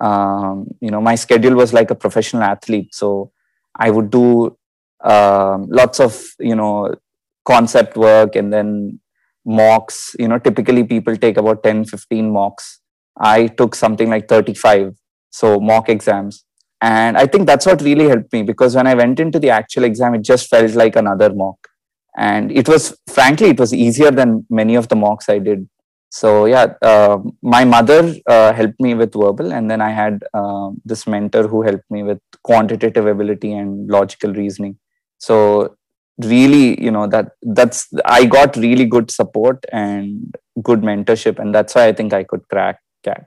Um, 0.00 0.68
you 0.80 0.90
know, 0.90 1.00
my 1.00 1.14
schedule 1.14 1.54
was 1.54 1.72
like 1.72 1.90
a 1.90 1.94
professional 1.94 2.42
athlete. 2.42 2.94
So 2.94 3.32
I 3.74 3.90
would 3.90 4.10
do 4.10 4.56
um, 5.02 5.68
lots 5.70 6.00
of, 6.00 6.22
you 6.38 6.54
know, 6.54 6.94
concept 7.46 7.96
work 7.96 8.36
and 8.36 8.52
then 8.52 9.00
mocks. 9.44 10.14
You 10.18 10.28
know, 10.28 10.38
typically 10.38 10.84
people 10.84 11.16
take 11.16 11.36
about 11.36 11.62
10, 11.62 11.86
15 11.86 12.30
mocks. 12.30 12.80
I 13.18 13.46
took 13.46 13.74
something 13.74 14.08
like 14.10 14.28
35. 14.28 14.94
So 15.30 15.60
mock 15.60 15.88
exams. 15.88 16.44
And 16.80 17.16
I 17.16 17.26
think 17.26 17.46
that's 17.46 17.66
what 17.66 17.80
really 17.82 18.08
helped 18.08 18.32
me 18.32 18.42
because 18.42 18.74
when 18.74 18.86
I 18.86 18.94
went 18.94 19.20
into 19.20 19.38
the 19.38 19.50
actual 19.50 19.84
exam, 19.84 20.14
it 20.14 20.22
just 20.22 20.48
felt 20.48 20.72
like 20.74 20.96
another 20.96 21.32
mock 21.32 21.68
and 22.16 22.52
it 22.52 22.68
was 22.68 22.96
frankly 23.08 23.48
it 23.48 23.58
was 23.58 23.72
easier 23.72 24.10
than 24.10 24.44
many 24.50 24.74
of 24.74 24.88
the 24.88 24.96
mocks 24.96 25.28
i 25.28 25.38
did 25.38 25.68
so 26.10 26.44
yeah 26.44 26.74
uh, 26.82 27.18
my 27.42 27.64
mother 27.64 28.14
uh, 28.26 28.52
helped 28.52 28.78
me 28.80 28.94
with 28.94 29.14
verbal 29.14 29.52
and 29.52 29.70
then 29.70 29.80
i 29.80 29.90
had 29.90 30.22
uh, 30.34 30.70
this 30.84 31.06
mentor 31.06 31.48
who 31.48 31.62
helped 31.62 31.90
me 31.90 32.02
with 32.02 32.20
quantitative 32.44 33.06
ability 33.06 33.52
and 33.52 33.88
logical 33.88 34.32
reasoning 34.34 34.76
so 35.18 35.74
really 36.18 36.82
you 36.82 36.90
know 36.90 37.06
that 37.06 37.32
that's 37.42 37.88
i 38.04 38.24
got 38.24 38.56
really 38.56 38.84
good 38.84 39.10
support 39.10 39.64
and 39.72 40.36
good 40.62 40.82
mentorship 40.82 41.38
and 41.38 41.54
that's 41.54 41.74
why 41.74 41.86
i 41.86 41.92
think 41.92 42.12
i 42.12 42.22
could 42.22 42.46
crack 42.48 42.80
cat 43.02 43.24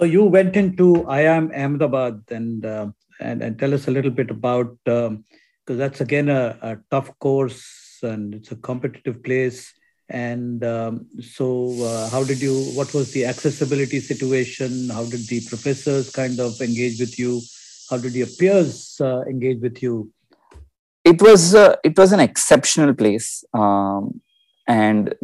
So 0.00 0.04
you 0.04 0.22
went 0.24 0.56
into 0.56 1.04
IIM 1.08 1.56
Ahmedabad 1.56 2.22
and 2.30 2.64
uh, 2.64 2.86
and, 3.20 3.42
and 3.42 3.58
tell 3.58 3.74
us 3.74 3.88
a 3.88 3.90
little 3.90 4.12
bit 4.12 4.30
about 4.30 4.78
um, 4.86 5.24
because 5.64 5.76
that's 5.76 6.00
again 6.00 6.28
a, 6.28 6.56
a, 6.62 6.78
tough 6.88 7.18
course 7.18 7.98
and 8.02 8.32
it's 8.32 8.52
a 8.52 8.56
competitive 8.56 9.24
place. 9.24 9.74
And 10.08 10.62
um, 10.64 11.08
so, 11.20 11.74
uh, 11.82 12.08
how 12.08 12.22
did 12.24 12.40
you? 12.40 12.54
What 12.74 12.94
was 12.94 13.12
the 13.12 13.26
accessibility 13.26 14.00
situation? 14.00 14.88
How 14.88 15.04
did 15.04 15.26
the 15.26 15.42
professors 15.46 16.10
kind 16.10 16.40
of 16.40 16.58
engage 16.62 16.98
with 17.00 17.18
you? 17.18 17.42
How 17.90 17.98
did 17.98 18.14
your 18.14 18.28
peers 18.38 18.98
uh, 19.00 19.22
engage 19.22 19.60
with 19.60 19.82
you? 19.82 20.10
It 21.10 21.22
was 21.22 21.54
uh, 21.54 21.76
it 21.82 21.96
was 21.96 22.12
an 22.12 22.20
exceptional 22.20 22.92
place, 22.94 23.44
um, 23.54 24.20
and 24.66 25.14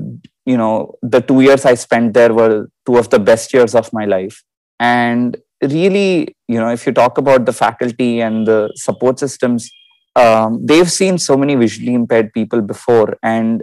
you 0.50 0.56
know 0.56 0.94
the 1.02 1.20
two 1.20 1.40
years 1.46 1.64
I 1.64 1.74
spent 1.74 2.14
there 2.14 2.32
were 2.32 2.68
two 2.86 2.96
of 2.96 3.10
the 3.10 3.18
best 3.18 3.52
years 3.52 3.74
of 3.74 3.92
my 3.92 4.04
life. 4.04 4.42
And 4.80 5.36
really, 5.62 6.36
you 6.48 6.58
know, 6.60 6.70
if 6.70 6.86
you 6.86 6.92
talk 6.92 7.18
about 7.18 7.46
the 7.46 7.52
faculty 7.52 8.20
and 8.20 8.46
the 8.46 8.72
support 8.74 9.18
systems, 9.18 9.70
um, 10.16 10.64
they've 10.64 10.90
seen 10.90 11.18
so 11.18 11.36
many 11.36 11.54
visually 11.54 11.94
impaired 11.94 12.32
people 12.32 12.60
before 12.60 13.16
and 13.22 13.62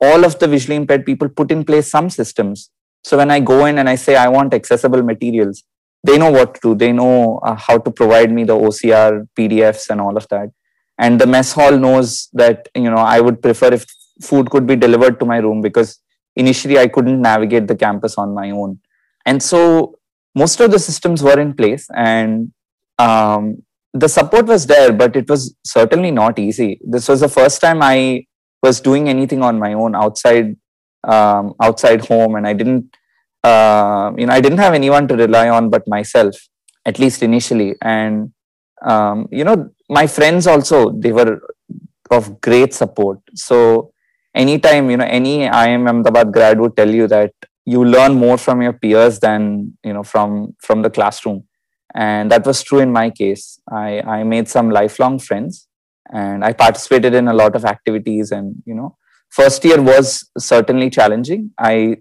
all 0.00 0.24
of 0.24 0.38
the 0.38 0.48
visually 0.48 0.76
impaired 0.76 1.04
people 1.04 1.28
put 1.28 1.50
in 1.50 1.64
place 1.64 1.90
some 1.90 2.10
systems. 2.10 2.70
So 3.04 3.16
when 3.16 3.30
i 3.30 3.40
go 3.40 3.64
in 3.66 3.78
and 3.78 3.88
i 3.88 3.94
say 3.94 4.16
i 4.16 4.28
want 4.28 4.52
accessible 4.52 5.02
materials 5.02 5.62
they 6.04 6.16
know 6.16 6.30
what 6.30 6.54
to 6.54 6.60
do. 6.60 6.74
They 6.74 6.92
know 6.92 7.38
uh, 7.38 7.56
how 7.56 7.78
to 7.78 7.90
provide 7.90 8.30
me 8.30 8.44
the 8.44 8.56
ocr 8.56 9.26
pdfs 9.36 9.90
and 9.90 10.00
all 10.00 10.16
of 10.16 10.28
that 10.28 10.50
and 10.98 11.20
the 11.20 11.26
mess 11.26 11.52
hall 11.52 11.76
knows 11.76 12.28
that 12.32 12.68
you 12.74 12.90
know 12.90 13.04
i 13.16 13.20
would 13.20 13.40
prefer 13.42 13.72
if 13.72 13.86
food 14.22 14.50
could 14.50 14.66
be 14.66 14.76
delivered 14.76 15.18
to 15.20 15.26
my 15.26 15.38
room 15.38 15.60
because 15.60 16.00
initially 16.36 16.78
i 16.78 16.86
couldn't 16.86 17.20
navigate 17.20 17.66
the 17.68 17.76
campus 17.76 18.16
on 18.18 18.34
my 18.34 18.50
own 18.50 18.78
and 19.26 19.42
so 19.42 19.94
most 20.34 20.60
of 20.60 20.70
the 20.70 20.78
systems 20.78 21.22
were 21.22 21.38
in 21.38 21.52
place 21.54 21.88
and 21.94 22.52
um, 22.98 23.62
the 23.94 24.08
support 24.08 24.46
was 24.46 24.66
there, 24.66 24.92
but 24.92 25.16
it 25.16 25.28
was 25.28 25.54
certainly 25.64 26.10
not 26.10 26.38
easy. 26.38 26.80
This 26.84 27.08
was 27.08 27.20
the 27.20 27.28
first 27.28 27.60
time 27.60 27.82
I 27.82 28.26
was 28.62 28.80
doing 28.80 29.08
anything 29.08 29.42
on 29.42 29.58
my 29.58 29.72
own 29.72 29.94
outside 29.94 30.56
um, 31.04 31.54
outside 31.62 32.04
home, 32.06 32.34
and 32.34 32.46
I 32.46 32.52
didn't, 32.52 32.96
uh, 33.44 34.10
you 34.16 34.26
know, 34.26 34.32
I 34.32 34.40
didn't 34.40 34.58
have 34.58 34.74
anyone 34.74 35.06
to 35.08 35.16
rely 35.16 35.48
on 35.48 35.70
but 35.70 35.86
myself, 35.86 36.34
at 36.84 36.98
least 36.98 37.22
initially. 37.22 37.76
And 37.82 38.32
um, 38.82 39.28
you 39.30 39.44
know, 39.44 39.70
my 39.88 40.06
friends 40.06 40.46
also 40.46 40.90
they 40.92 41.12
were 41.12 41.40
of 42.10 42.40
great 42.40 42.74
support. 42.74 43.18
So 43.34 43.92
anytime 44.34 44.90
you 44.90 44.96
know 44.96 45.04
any 45.04 45.46
IIM 45.46 45.88
Ahmedabad 45.88 46.32
grad 46.32 46.60
would 46.60 46.76
tell 46.76 46.90
you 46.90 47.06
that 47.08 47.32
you 47.64 47.84
learn 47.84 48.14
more 48.14 48.38
from 48.38 48.62
your 48.62 48.72
peers 48.72 49.20
than 49.20 49.76
you 49.84 49.92
know 49.92 50.02
from 50.02 50.54
from 50.60 50.82
the 50.82 50.90
classroom 50.90 51.44
and 51.94 52.30
that 52.30 52.46
was 52.46 52.62
true 52.62 52.80
in 52.86 52.90
my 52.92 53.08
case 53.20 53.60
i 53.70 54.00
i 54.16 54.22
made 54.22 54.48
some 54.54 54.70
lifelong 54.78 55.18
friends 55.18 55.68
and 56.22 56.44
i 56.48 56.52
participated 56.52 57.14
in 57.20 57.28
a 57.28 57.36
lot 57.42 57.56
of 57.58 57.64
activities 57.64 58.30
and 58.30 58.54
you 58.70 58.74
know 58.74 58.90
first 59.38 59.64
year 59.64 59.80
was 59.90 60.30
certainly 60.50 60.90
challenging 60.98 61.50
i 61.58 61.96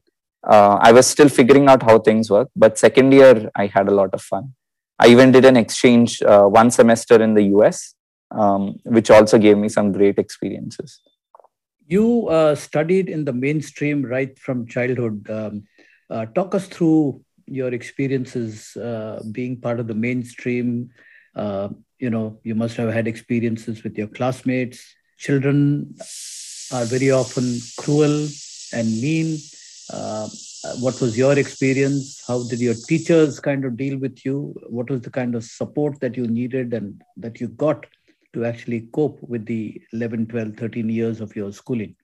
uh, 0.47 0.77
I 0.81 0.91
was 0.91 1.07
still 1.07 1.29
figuring 1.29 1.67
out 1.67 1.83
how 1.83 1.99
things 1.99 2.29
work. 2.29 2.49
But 2.55 2.77
second 2.77 3.11
year, 3.11 3.51
I 3.55 3.67
had 3.67 3.87
a 3.89 3.93
lot 3.93 4.13
of 4.13 4.21
fun. 4.21 4.53
I 4.99 5.07
even 5.07 5.31
did 5.31 5.45
an 5.45 5.57
exchange 5.57 6.21
uh, 6.23 6.43
one 6.43 6.71
semester 6.71 7.21
in 7.21 7.33
the 7.33 7.43
US, 7.55 7.93
um, 8.31 8.79
which 8.83 9.09
also 9.09 9.37
gave 9.37 9.57
me 9.57 9.69
some 9.69 9.91
great 9.91 10.17
experiences. 10.17 11.01
You 11.87 12.27
uh, 12.27 12.55
studied 12.55 13.07
in 13.09 13.23
the 13.23 13.33
mainstream 13.33 14.03
right 14.03 14.37
from 14.37 14.67
childhood. 14.67 15.29
Um, 15.29 15.63
uh, 16.09 16.25
talk 16.25 16.55
us 16.55 16.67
through 16.67 17.21
your 17.45 17.73
experiences 17.73 18.75
uh, 18.75 19.23
being 19.31 19.61
part 19.61 19.79
of 19.79 19.87
the 19.87 19.93
mainstream. 19.93 20.89
Uh, 21.35 21.69
you 21.99 22.09
know, 22.09 22.39
you 22.43 22.55
must 22.55 22.75
have 22.77 22.91
had 22.91 23.07
experiences 23.07 23.83
with 23.83 23.97
your 23.97 24.07
classmates. 24.07 24.95
Children 25.17 25.95
are 26.73 26.85
very 26.85 27.11
often 27.11 27.59
cruel 27.77 28.27
and 28.73 29.01
mean. 29.01 29.37
What 30.75 30.99
was 31.01 31.17
your 31.17 31.37
experience? 31.37 32.23
How 32.27 32.43
did 32.43 32.59
your 32.59 32.73
teachers 32.73 33.39
kind 33.39 33.65
of 33.65 33.77
deal 33.77 33.97
with 33.97 34.25
you? 34.25 34.55
What 34.69 34.89
was 34.89 35.01
the 35.01 35.09
kind 35.09 35.35
of 35.35 35.43
support 35.43 35.99
that 35.99 36.17
you 36.17 36.27
needed 36.27 36.73
and 36.73 37.01
that 37.17 37.39
you 37.39 37.47
got 37.49 37.85
to 38.33 38.45
actually 38.45 38.89
cope 38.93 39.17
with 39.21 39.45
the 39.45 39.81
11, 39.93 40.27
12, 40.27 40.55
13 40.55 40.89
years 40.89 41.21
of 41.21 41.35
your 41.35 41.51
schooling? 41.51 41.95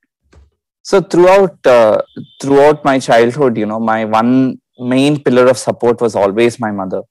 So 0.81 1.01
throughout 1.01 1.65
uh, 1.65 2.01
throughout 2.41 2.83
my 2.83 2.99
childhood, 2.99 3.57
you 3.57 3.65
know, 3.65 3.79
my 3.79 4.03
one 4.03 4.59
main 4.77 5.23
pillar 5.23 5.47
of 5.47 5.57
support 5.57 6.01
was 6.01 6.15
always 6.15 6.59
my 6.59 6.71
mother, 6.71 7.03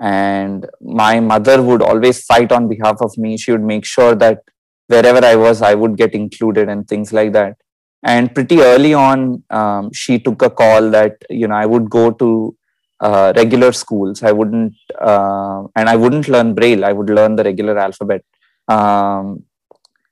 and 0.00 0.66
my 0.80 1.20
mother 1.20 1.62
would 1.62 1.82
always 1.82 2.24
fight 2.24 2.52
on 2.52 2.68
behalf 2.68 3.02
of 3.02 3.18
me. 3.18 3.36
She 3.36 3.52
would 3.52 3.62
make 3.62 3.84
sure 3.84 4.14
that 4.14 4.38
wherever 4.86 5.24
I 5.24 5.36
was, 5.36 5.60
I 5.60 5.74
would 5.74 5.96
get 5.96 6.14
included 6.14 6.70
and 6.70 6.88
things 6.88 7.12
like 7.12 7.32
that. 7.32 7.56
And 8.04 8.32
pretty 8.34 8.60
early 8.60 8.94
on, 8.94 9.42
um, 9.50 9.92
she 9.92 10.18
took 10.18 10.42
a 10.42 10.50
call 10.50 10.90
that 10.90 11.16
you 11.28 11.48
know 11.48 11.56
I 11.56 11.66
would 11.66 11.90
go 11.90 12.10
to 12.12 12.56
uh, 13.00 13.32
regular 13.36 13.72
schools. 13.72 14.22
I 14.22 14.32
wouldn't, 14.32 14.74
uh, 15.00 15.64
and 15.74 15.88
I 15.88 15.96
wouldn't 15.96 16.28
learn 16.28 16.54
Braille. 16.54 16.84
I 16.84 16.92
would 16.92 17.10
learn 17.10 17.36
the 17.36 17.44
regular 17.44 17.78
alphabet. 17.78 18.24
Um, 18.68 19.44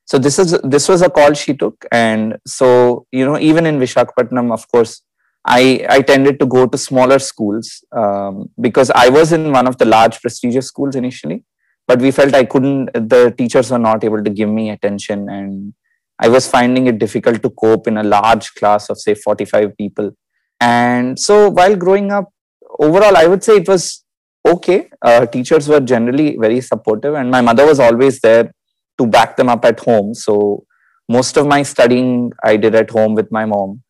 so 0.04 0.18
this 0.18 0.38
is 0.38 0.58
this 0.62 0.88
was 0.88 1.02
a 1.02 1.10
call 1.10 1.32
she 1.34 1.54
took, 1.54 1.84
and 1.92 2.38
so 2.46 3.06
you 3.12 3.24
know 3.24 3.38
even 3.38 3.66
in 3.66 3.78
Vishakhapatnam, 3.78 4.52
of 4.52 4.66
course, 4.68 5.02
I 5.44 5.86
I 5.88 6.00
tended 6.02 6.38
to 6.40 6.46
go 6.46 6.66
to 6.66 6.78
smaller 6.78 7.18
schools 7.18 7.84
um, 7.92 8.50
because 8.60 8.90
I 8.90 9.08
was 9.08 9.32
in 9.32 9.52
one 9.52 9.66
of 9.66 9.78
the 9.78 9.84
large 9.84 10.20
prestigious 10.20 10.66
schools 10.66 10.96
initially, 10.96 11.44
but 11.86 12.00
we 12.00 12.10
felt 12.10 12.34
I 12.34 12.44
couldn't. 12.44 12.92
The 12.94 13.34
teachers 13.36 13.70
were 13.70 13.78
not 13.78 14.04
able 14.04 14.22
to 14.22 14.30
give 14.30 14.48
me 14.48 14.70
attention 14.70 15.28
and 15.28 15.74
I 16.18 16.28
was 16.28 16.48
finding 16.48 16.86
it 16.86 16.98
difficult 16.98 17.42
to 17.42 17.50
cope 17.50 17.86
in 17.86 17.98
a 17.98 18.02
large 18.02 18.54
class 18.54 18.88
of, 18.88 18.98
say, 18.98 19.14
45 19.14 19.76
people. 19.76 20.12
And 20.60 21.18
so 21.18 21.50
while 21.50 21.76
growing 21.76 22.10
up, 22.10 22.32
overall, 22.78 23.16
I 23.16 23.26
would 23.26 23.44
say 23.44 23.56
it 23.56 23.68
was 23.68 24.04
okay. 24.46 24.88
Uh, 25.02 25.26
teachers 25.26 25.68
were 25.68 25.80
generally 25.80 26.36
very 26.38 26.60
supportive, 26.60 27.14
and 27.14 27.30
my 27.30 27.40
mother 27.40 27.66
was 27.66 27.80
always 27.80 28.20
there 28.20 28.52
to 28.98 29.06
back 29.06 29.36
them 29.36 29.48
up 29.48 29.64
at 29.64 29.80
home. 29.80 30.14
So 30.14 30.64
most 31.08 31.36
of 31.36 31.46
my 31.46 31.62
studying 31.62 32.32
I 32.42 32.56
did 32.56 32.74
at 32.74 32.90
home 32.90 33.14
with 33.14 33.30
my 33.30 33.44
mom. 33.44 33.82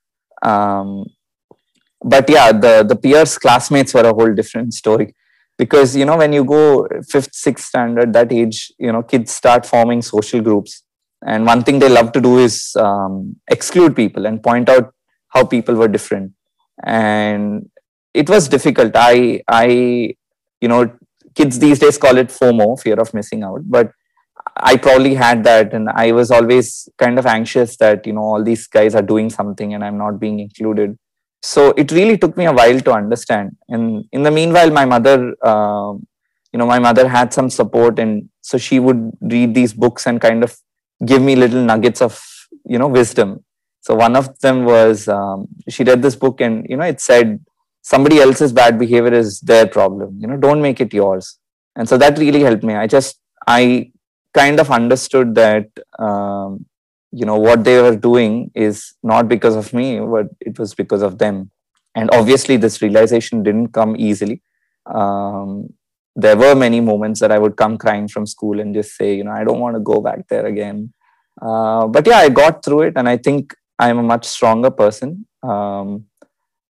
Um, 0.43 1.07
but 2.05 2.29
yeah, 2.29 2.53
the 2.53 2.85
the 2.87 2.97
peers, 2.97 3.39
classmates 3.39 3.95
were 3.95 4.03
a 4.03 4.13
whole 4.13 4.35
different 4.35 4.75
story 4.75 5.15
because 5.57 5.97
you 5.97 6.05
know 6.05 6.17
when 6.17 6.33
you 6.33 6.45
go 6.45 6.87
fifth, 7.09 7.35
sixth 7.35 7.67
standard, 7.67 8.13
that 8.13 8.33
age, 8.33 8.73
you 8.79 8.93
know, 8.93 9.03
kids 9.03 9.33
start 9.33 9.65
forming 9.65 10.03
social 10.03 10.41
groups 10.41 10.83
and 11.25 11.47
one 11.47 11.63
thing 11.63 11.79
they 11.79 11.89
love 11.89 12.13
to 12.13 12.21
do 12.21 12.39
is 12.39 12.77
um, 12.79 13.37
exclude 13.49 13.97
people 13.97 14.27
and 14.27 14.43
point 14.43 14.69
out 14.69 14.93
how 15.29 15.45
people 15.45 15.75
were 15.75 15.89
different. 15.89 16.33
And 16.85 17.71
it 18.13 18.29
was 18.29 18.49
difficult. 18.49 18.93
I 18.95 19.43
i 19.49 20.15
you 20.61 20.69
know 20.69 20.91
kids 21.35 21.59
these 21.59 21.79
days 21.79 21.99
call 21.99 22.17
it 22.17 22.29
fomo 22.29 22.81
fear 22.81 22.99
of 23.01 23.13
missing 23.15 23.43
out. 23.43 23.63
But 23.65 23.93
i 24.57 24.77
probably 24.77 25.15
had 25.15 25.45
that. 25.45 25.73
And 25.73 25.89
i 25.91 26.13
was 26.13 26.31
always 26.31 26.89
kind 26.99 27.19
of 27.19 27.27
anxious 27.27 27.77
that 27.79 28.07
you 28.07 28.13
know 28.13 28.23
all 28.23 28.43
these 28.43 28.67
guys 28.67 28.95
are 28.95 29.03
doing 29.03 29.31
something 29.31 29.75
and 29.75 29.85
i'm 29.85 29.99
not 29.99 30.21
being 30.21 30.41
included. 30.41 30.99
So 31.43 31.71
it 31.77 31.93
really 31.93 32.19
took 32.19 32.37
me 32.37 32.47
a 32.47 32.53
while 32.53 32.81
to 32.81 32.93
understand. 32.93 33.57
And 33.69 34.05
in 34.13 34.23
the 34.23 34.31
meanwhile 34.31 34.71
my 34.71 34.85
mother 34.85 35.35
um, 35.47 36.07
you 36.53 36.59
know 36.59 36.67
my 36.67 36.79
mother 36.79 37.09
had 37.09 37.33
some 37.33 37.51
support 37.51 37.99
and 37.99 38.29
so 38.41 38.59
she 38.59 38.79
would 38.79 39.11
read 39.21 39.55
these 39.55 39.75
books 39.75 40.07
and 40.07 40.21
kind 40.21 40.45
of 40.45 40.57
give 41.05 41.23
me 41.23 41.37
little 41.37 41.63
nuggets 41.63 42.01
of 42.01 42.23
you 42.65 42.79
know 42.79 42.89
wisdom. 42.89 43.45
So 43.81 43.95
one 43.95 44.17
of 44.17 44.39
them 44.41 44.65
was 44.65 45.09
um, 45.09 45.47
she 45.69 45.85
read 45.85 46.03
this 46.03 46.17
book 46.17 46.41
and 46.41 46.67
you 46.69 46.77
know 46.77 46.85
it 46.85 47.01
said 47.01 47.45
somebody 47.83 48.19
else's 48.19 48.53
bad 48.53 48.79
behavior 48.79 49.15
is 49.15 49.41
their 49.41 49.67
problem. 49.67 50.19
You 50.21 50.29
know 50.29 50.37
don't 50.37 50.63
make 50.63 50.81
it 50.81 50.93
yours. 50.93 51.39
And 51.77 51.89
so 51.89 51.99
that 51.99 52.19
really 52.19 52.41
helped 52.41 52.65
me. 52.65 52.75
I 52.75 52.87
just 52.87 53.21
i 53.47 53.91
kind 54.35 54.61
of 54.61 54.71
understood 54.71 55.35
that 55.35 55.67
um, 55.99 56.67
you 57.13 57.25
know 57.25 57.39
what 57.39 57.65
they 57.65 57.81
were 57.81 57.97
doing 57.97 58.51
is 58.55 58.95
not 59.03 59.29
because 59.29 59.57
of 59.57 59.73
me 59.73 59.99
but 60.01 60.27
it 60.41 60.59
was 60.59 60.75
because 60.75 61.03
of 61.03 61.19
them. 61.19 61.51
And 61.95 62.11
obviously 62.13 62.57
this 62.59 62.83
realization 62.83 63.43
didn't 63.43 63.69
come 63.69 63.97
easily. 63.97 64.43
Um, 64.87 65.71
there 66.17 66.37
were 66.37 66.55
many 66.55 66.81
moments 66.81 67.21
that 67.21 67.31
I 67.31 67.39
would 67.39 67.57
come 67.57 67.77
crying 67.77 68.09
from 68.09 68.27
school 68.27 68.59
and 68.59 68.75
just 68.75 68.97
say, 68.97 69.15
you 69.15 69.25
know, 69.25 69.33
I 69.33 69.45
don't 69.45 69.61
want 69.61 69.77
to 69.77 69.81
go 69.81 70.01
back 70.01 70.27
there 70.29 70.47
again. 70.47 70.95
Uh, 71.41 71.87
but 71.87 72.07
yeah, 72.07 72.17
I 72.17 72.31
got 72.31 72.65
through 72.65 72.83
it, 72.83 72.95
and 72.97 73.07
I 73.07 73.19
think 73.19 73.55
I'm 73.79 73.99
a 73.99 74.03
much 74.03 74.25
stronger 74.25 74.71
person. 74.71 75.27
Um, 75.43 76.07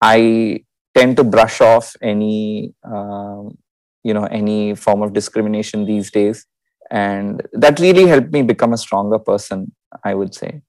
I 0.01 0.65
tend 0.97 1.17
to 1.17 1.23
brush 1.23 1.62
off 1.62 1.95
any, 2.01 2.73
um, 2.84 3.58
you 4.03 4.15
know, 4.15 4.25
any 4.25 4.73
form 4.73 5.03
of 5.03 5.13
discrimination 5.13 5.86
these 5.86 6.10
days, 6.10 6.47
and 6.89 7.43
that 7.53 7.79
really 7.79 8.08
helped 8.08 8.31
me 8.31 8.41
become 8.41 8.73
a 8.73 8.77
stronger 8.77 9.19
person. 9.19 9.71
I 10.03 10.15
would 10.15 10.34
say. 10.34 10.62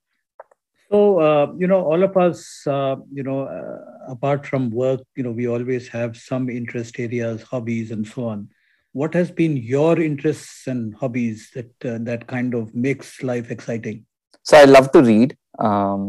So, 0.91 1.19
uh, 1.19 1.53
you 1.59 1.67
know, 1.67 1.81
all 1.81 2.05
of 2.05 2.17
us, 2.17 2.65
uh, 2.67 2.97
you 3.13 3.25
know, 3.25 3.41
uh, 3.41 4.13
apart 4.13 4.47
from 4.47 4.71
work, 4.71 5.01
you 5.17 5.25
know, 5.25 5.33
we 5.33 5.49
always 5.49 5.89
have 5.89 6.17
some 6.17 6.49
interest 6.49 7.01
areas, 7.01 7.43
hobbies, 7.43 7.91
and 7.91 8.07
so 8.07 8.29
on 8.29 8.49
what 8.97 9.13
has 9.13 9.31
been 9.31 9.59
your 9.59 10.01
interests 10.01 10.67
and 10.67 10.95
hobbies 10.95 11.51
that 11.55 11.71
uh, 11.85 11.99
that 12.09 12.27
kind 12.27 12.55
of 12.55 12.75
makes 12.75 13.23
life 13.23 13.51
exciting? 13.51 14.07
So 14.43 14.57
i 14.57 14.65
love 14.65 14.91
to 14.93 15.03
read. 15.03 15.37
Um, 15.59 16.03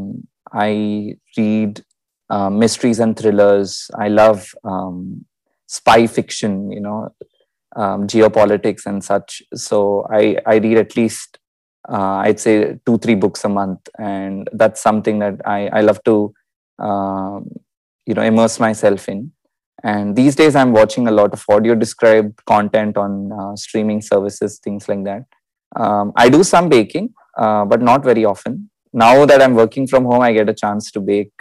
i 0.54 1.16
read 1.38 1.84
uh, 2.30 2.50
mysteries 2.50 3.00
and 3.00 3.18
thrillers. 3.20 3.92
I 4.06 4.08
love 4.08 4.54
um, 4.64 5.26
spy 5.78 6.08
fiction 6.08 6.72
you 6.72 6.80
know 6.80 7.14
um, 7.76 8.08
geopolitics 8.08 8.86
and 8.86 9.04
such. 9.04 9.42
So 9.54 10.08
i 10.20 10.38
i 10.46 10.56
read 10.68 10.78
at 10.86 10.96
least 10.96 11.40
uh, 11.90 12.18
i'd 12.26 12.40
say 12.40 12.56
two 12.86 12.98
three 13.00 13.16
books 13.16 13.44
a 13.44 13.50
month. 13.50 13.82
And 14.00 14.50
that's 14.54 14.82
something 14.90 15.20
that 15.26 15.42
i 15.58 15.60
i 15.80 15.82
love 15.82 16.02
to 16.12 16.16
um, 16.80 17.52
you 18.06 18.14
know 18.14 18.28
immerse 18.32 18.62
myself 18.62 19.10
in 19.10 19.32
and 19.84 20.16
these 20.16 20.36
days, 20.36 20.56
I'm 20.56 20.72
watching 20.72 21.08
a 21.08 21.12
lot 21.12 21.34
of 21.34 21.44
audio 21.50 21.76
described 21.76 22.44
content 22.46 22.98
on 22.98 23.32
uh, 23.32 23.56
streaming 23.56 24.02
services, 24.02 24.60
things 24.60 24.90
like 24.90 25.04
that. 25.04 25.26
Um, 25.76 26.14
I 26.16 26.30
do 26.30 26.44
some 26.44 26.70
baking, 26.70 27.14
uh, 27.38 27.66
but 27.66 27.82
not 27.82 28.04
very 28.04 28.26
often. 28.26 28.70
Now 28.92 29.26
that 29.26 29.42
I'm 29.42 29.54
working 29.54 29.86
from 29.86 30.06
home, 30.06 30.22
I 30.22 30.34
get 30.34 30.50
a 30.50 30.54
chance 30.54 30.90
to 30.92 31.00
bake. 31.00 31.32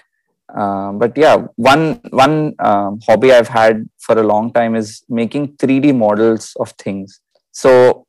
Um, 0.55 0.99
but 0.99 1.17
yeah, 1.17 1.47
one 1.57 2.01
one 2.11 2.55
um, 2.59 3.01
hobby 3.07 3.33
I've 3.33 3.49
had 3.49 3.89
for 3.99 4.19
a 4.19 4.23
long 4.23 4.53
time 4.53 4.77
is 4.77 5.03
making 5.09 5.57
3D 5.57 5.97
models 5.97 6.55
of 6.61 6.71
things. 6.73 7.21
So 7.53 8.07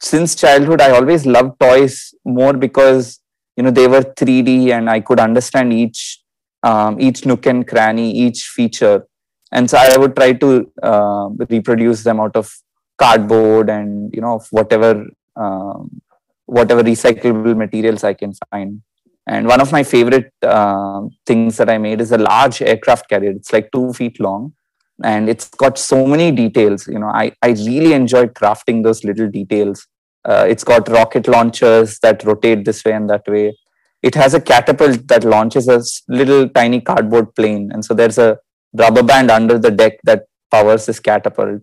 since 0.00 0.34
childhood, 0.34 0.80
I 0.80 0.90
always 0.90 1.24
loved 1.24 1.58
toys 1.60 2.14
more 2.24 2.52
because 2.52 3.20
you 3.56 3.62
know 3.62 3.70
they 3.70 3.86
were 3.86 4.02
3D 4.02 4.70
and 4.70 4.90
I 4.90 5.00
could 5.00 5.20
understand 5.20 5.72
each 5.72 6.20
um, 6.64 7.00
each 7.00 7.24
nook 7.24 7.46
and 7.46 7.66
cranny, 7.66 8.10
each 8.10 8.42
feature 8.42 9.06
and 9.54 9.70
so 9.70 9.78
i 9.78 9.96
would 9.96 10.14
try 10.20 10.30
to 10.44 10.48
uh, 10.90 11.26
reproduce 11.54 12.02
them 12.08 12.20
out 12.24 12.36
of 12.42 12.46
cardboard 13.02 13.70
and 13.76 14.12
you 14.14 14.20
know 14.20 14.40
whatever 14.50 14.90
um, 15.36 16.00
whatever 16.46 16.82
recyclable 16.82 17.56
materials 17.56 18.04
i 18.04 18.14
can 18.14 18.32
find. 18.50 18.82
And 19.26 19.46
one 19.46 19.62
of 19.62 19.72
my 19.72 19.82
favorite 19.82 20.30
uh, 20.42 21.00
things 21.26 21.56
that 21.56 21.70
i 21.70 21.78
made 21.78 22.00
is 22.00 22.12
a 22.12 22.18
large 22.18 22.60
aircraft 22.60 23.08
carrier. 23.08 23.30
It's 23.30 23.54
like 23.54 23.70
two 23.72 23.92
feet 23.94 24.20
long 24.20 24.52
and 25.02 25.30
it's 25.30 25.48
got 25.48 25.78
so 25.78 26.06
many 26.06 26.30
details. 26.30 26.86
You 26.86 26.98
know 26.98 27.12
i, 27.22 27.32
I 27.42 27.50
really 27.70 27.94
enjoyed 27.94 28.34
crafting 28.34 28.82
those 28.82 29.02
little 29.04 29.30
details. 29.30 29.86
Uh, 30.24 30.46
it's 30.48 30.64
got 30.64 30.88
rocket 30.88 31.26
launchers 31.28 31.98
that 32.00 32.24
rotate 32.24 32.64
this 32.64 32.84
way 32.84 32.92
and 32.92 33.08
that 33.10 33.26
way. 33.26 33.56
It 34.02 34.14
has 34.14 34.34
a 34.34 34.40
catapult 34.40 35.08
that 35.08 35.24
launches 35.24 35.68
a 35.68 35.80
little 36.08 36.48
tiny 36.48 36.80
cardboard 36.80 37.34
plane. 37.34 37.70
And 37.72 37.84
so 37.84 37.94
there's 37.94 38.18
a 38.18 38.38
rubber 38.74 39.02
band 39.02 39.30
under 39.30 39.58
the 39.58 39.70
deck 39.70 39.94
that 40.04 40.26
powers 40.50 40.86
this 40.86 41.00
catapult 41.00 41.62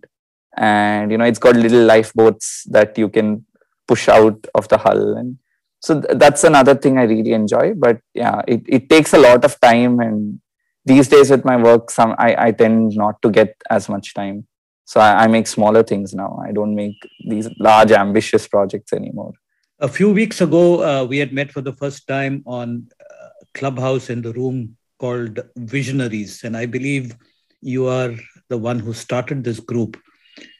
and 0.58 1.12
you 1.12 1.17
know 1.17 1.26
it's 1.26 1.39
got 1.39 1.56
little 1.56 1.86
lifeboats 1.86 2.63
that 2.69 2.97
you 2.97 3.10
can 3.10 3.45
push 3.88 4.08
out 4.10 4.45
of 4.56 4.67
the 4.67 4.78
hull 4.78 5.17
and 5.17 5.38
so 5.80 6.00
th- 6.02 6.17
that's 6.17 6.43
another 6.43 6.76
thing 6.76 6.97
i 6.97 7.04
really 7.04 7.34
enjoy 7.34 7.74
but 7.76 8.00
yeah 8.13 8.41
it, 8.47 8.62
it 8.67 8.89
takes 8.89 9.13
a 9.13 9.17
lot 9.17 9.43
of 9.45 9.60
time 9.62 10.00
and 10.00 10.39
these 10.86 11.08
days 11.08 11.30
with 11.30 11.45
my 11.45 11.58
work, 11.58 11.91
some 11.91 12.15
I, 12.17 12.36
I 12.47 12.52
tend 12.52 12.95
not 12.95 13.21
to 13.21 13.30
get 13.30 13.56
as 13.69 13.88
much 13.88 14.13
time. 14.13 14.47
So 14.86 15.00
I, 15.00 15.24
I 15.24 15.28
make 15.28 15.47
smaller 15.47 15.84
things 15.84 16.13
now. 16.13 16.41
I 16.45 16.52
don't 16.52 16.76
make 16.76 16.95
these 17.28 17.50
large, 17.60 17.91
ambitious 17.91 18.47
projects 18.47 18.93
anymore. 18.93 19.34
A 19.80 19.88
few 19.88 20.12
weeks 20.12 20.41
ago, 20.41 20.84
uh, 20.84 21.06
we 21.06 21.17
had 21.17 21.34
met 21.34 21.52
for 21.52 21.62
the 21.62 21.74
first 21.74 22.08
time 22.08 22.43
on 22.45 22.88
uh, 23.00 23.30
Clubhouse 23.54 24.10
in 24.10 24.21
the 24.21 24.34
room 24.34 24.76
called 25.02 25.40
Visionaries. 25.58 26.44
And 26.44 26.56
I 26.56 26.66
believe 26.66 27.16
you 27.62 27.88
are 27.88 28.14
the 28.50 28.58
one 28.58 28.80
who 28.80 28.94
started 28.94 29.44
this 29.44 29.60
group. 29.60 29.98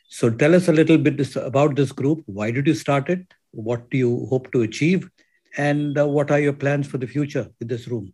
So 0.10 0.30
tell 0.30 0.56
us 0.56 0.68
a 0.68 0.74
little 0.74 0.98
bit 0.98 1.36
about 1.36 1.76
this 1.76 1.92
group. 1.92 2.24
Why 2.26 2.52
did 2.52 2.68
you 2.68 2.74
start 2.74 3.10
it? 3.10 3.34
What 3.52 3.90
do 3.90 3.98
you 3.98 4.26
hope 4.30 4.52
to 4.54 4.64
achieve? 4.64 5.10
And 5.58 5.98
uh, 5.98 6.08
what 6.08 6.32
are 6.32 6.40
your 6.40 6.54
plans 6.54 6.88
for 6.88 6.98
the 6.98 7.08
future 7.08 7.48
with 7.60 7.70
this 7.70 7.88
room? 7.88 8.14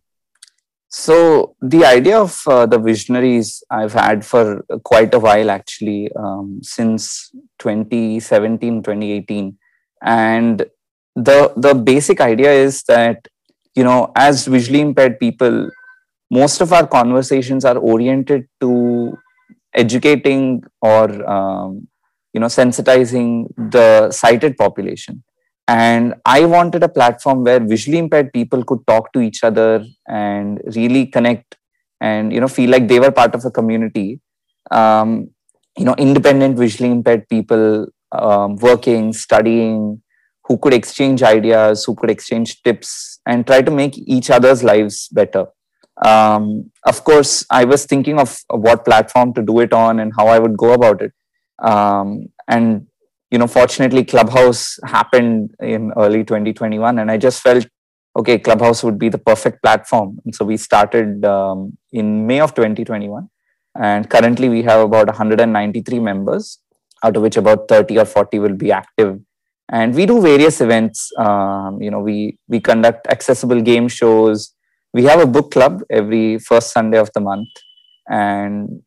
So 0.90 1.54
the 1.60 1.84
idea 1.84 2.18
of 2.18 2.40
uh, 2.46 2.66
the 2.66 2.78
visionaries 2.78 3.62
I've 3.70 3.92
had 3.92 4.24
for 4.24 4.64
quite 4.84 5.12
a 5.14 5.18
while 5.18 5.50
actually 5.50 6.10
um, 6.16 6.60
since 6.62 7.30
2017 7.58 8.82
2018 8.82 9.58
and 10.02 10.64
the 11.14 11.52
the 11.56 11.74
basic 11.74 12.22
idea 12.22 12.52
is 12.52 12.84
that 12.84 13.28
you 13.74 13.84
know 13.84 14.12
as 14.16 14.46
visually 14.46 14.80
impaired 14.80 15.18
people 15.20 15.68
most 16.30 16.60
of 16.60 16.72
our 16.72 16.86
conversations 16.86 17.64
are 17.64 17.78
oriented 17.78 18.46
to 18.60 19.16
educating 19.74 20.62
or 20.82 21.30
um, 21.30 21.88
you 22.32 22.40
know 22.40 22.46
sensitizing 22.46 23.46
the 23.56 24.10
sighted 24.10 24.56
population. 24.56 25.22
And 25.70 26.14
i 26.24 26.46
wanted 26.46 26.82
a 26.82 26.88
platform 26.88 27.44
where 27.44 27.60
visually 27.60 27.98
impaired 27.98 28.32
people 28.32 28.64
could 28.64 28.86
talk 28.86 29.12
to 29.12 29.20
each 29.20 29.44
other 29.44 29.84
and 30.06 30.62
really 30.74 31.06
connect 31.06 31.58
and 32.00 32.32
you 32.32 32.40
know 32.40 32.48
feel 32.48 32.70
like 32.70 32.88
they 32.88 33.00
were 33.00 33.10
part 33.10 33.34
of 33.34 33.44
a 33.44 33.50
community. 33.50 34.20
Um, 34.70 35.30
you 35.78 35.84
know 35.84 35.94
independent 35.98 36.58
visually 36.58 36.90
impaired 36.90 37.28
people 37.28 37.86
um, 38.12 38.56
working 38.56 39.12
studying 39.12 40.02
who 40.44 40.58
could 40.58 40.74
exchange 40.74 41.22
ideas 41.22 41.84
who 41.84 41.94
could 41.94 42.10
exchange 42.10 42.62
tips 42.62 43.20
and 43.26 43.46
try 43.46 43.62
to 43.62 43.70
make 43.70 43.96
each 43.98 44.30
other's 44.30 44.64
lives 44.64 45.08
better 45.08 45.46
um, 46.04 46.70
of 46.86 47.02
course 47.04 47.44
i 47.50 47.64
was 47.64 47.84
thinking 47.86 48.18
of 48.18 48.40
what 48.50 48.84
platform 48.84 49.32
to 49.34 49.42
do 49.42 49.60
it 49.60 49.72
on 49.72 50.00
and 50.00 50.12
how 50.16 50.26
i 50.28 50.38
would 50.38 50.56
go 50.56 50.72
about 50.72 51.02
it. 51.02 51.12
Um, 51.60 52.28
and 52.46 52.86
you 53.30 53.38
know 53.38 53.46
fortunately 53.46 54.04
clubhouse 54.04 54.78
happened 54.84 55.54
in 55.60 55.92
early 55.96 56.22
2021 56.24 56.98
and 56.98 57.10
i 57.10 57.16
just 57.16 57.42
felt 57.42 57.66
okay 58.16 58.38
clubhouse 58.38 58.82
would 58.82 58.98
be 58.98 59.08
the 59.08 59.18
perfect 59.18 59.62
platform. 59.62 60.18
And 60.24 60.34
so 60.34 60.44
we 60.44 60.56
started 60.56 61.24
um, 61.24 61.76
in 61.92 62.26
may 62.26 62.40
of 62.40 62.54
2021 62.54 63.28
and 63.80 64.08
currently 64.10 64.48
we 64.48 64.62
have 64.62 64.80
about 64.80 65.06
193 65.06 66.00
members 66.00 66.58
out 67.04 67.16
of 67.16 67.22
which 67.22 67.36
about 67.36 67.68
30 67.68 67.98
or 67.98 68.04
40 68.04 68.38
will 68.40 68.54
be 68.54 68.72
active. 68.72 69.20
And 69.68 69.94
we 69.94 70.06
do 70.06 70.20
various 70.20 70.60
events. 70.60 71.12
Um, 71.18 71.80
you 71.80 71.90
know 71.90 72.00
we 72.00 72.38
we 72.48 72.60
conduct 72.60 73.06
accessible 73.08 73.60
game 73.60 73.88
shows 73.88 74.54
we 74.98 75.04
have 75.10 75.20
a 75.20 75.30
book 75.36 75.50
club 75.56 75.82
every 76.00 76.26
first 76.50 76.72
sunday 76.76 77.00
of 77.06 77.10
the 77.16 77.22
month 77.30 77.64
and 78.22 78.82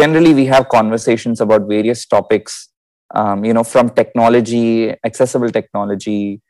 generally 0.00 0.34
we 0.40 0.46
have 0.54 0.68
conversations 0.78 1.40
about 1.46 1.68
various 1.76 2.06
topics 2.16 2.56
um, 3.14 3.44
you 3.44 3.54
know, 3.54 3.64
from 3.64 3.90
technology, 3.90 4.94
accessible 5.04 5.50
technology, 5.50 6.40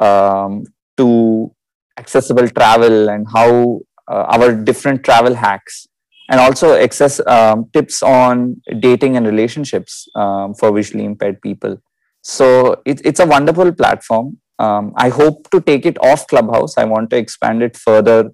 um, 0.00 0.64
to 0.96 1.52
accessible 1.98 2.48
travel 2.48 3.08
and 3.08 3.26
how 3.32 3.80
uh, 4.10 4.24
our 4.34 4.54
different 4.54 5.04
travel 5.04 5.34
hacks, 5.34 5.86
and 6.30 6.40
also 6.40 6.74
access 6.78 7.20
um, 7.26 7.68
tips 7.72 8.02
on 8.02 8.60
dating 8.80 9.16
and 9.16 9.26
relationships 9.26 10.06
um, 10.14 10.54
for 10.54 10.72
visually 10.72 11.04
impaired 11.04 11.40
people. 11.42 11.78
So 12.22 12.82
it, 12.84 13.00
it's 13.04 13.20
a 13.20 13.26
wonderful 13.26 13.72
platform. 13.72 14.38
Um, 14.58 14.92
I 14.96 15.08
hope 15.08 15.50
to 15.50 15.60
take 15.60 15.86
it 15.86 15.98
off 16.04 16.26
Clubhouse. 16.28 16.78
I 16.78 16.84
want 16.84 17.10
to 17.10 17.16
expand 17.16 17.62
it 17.62 17.76
further 17.76 18.30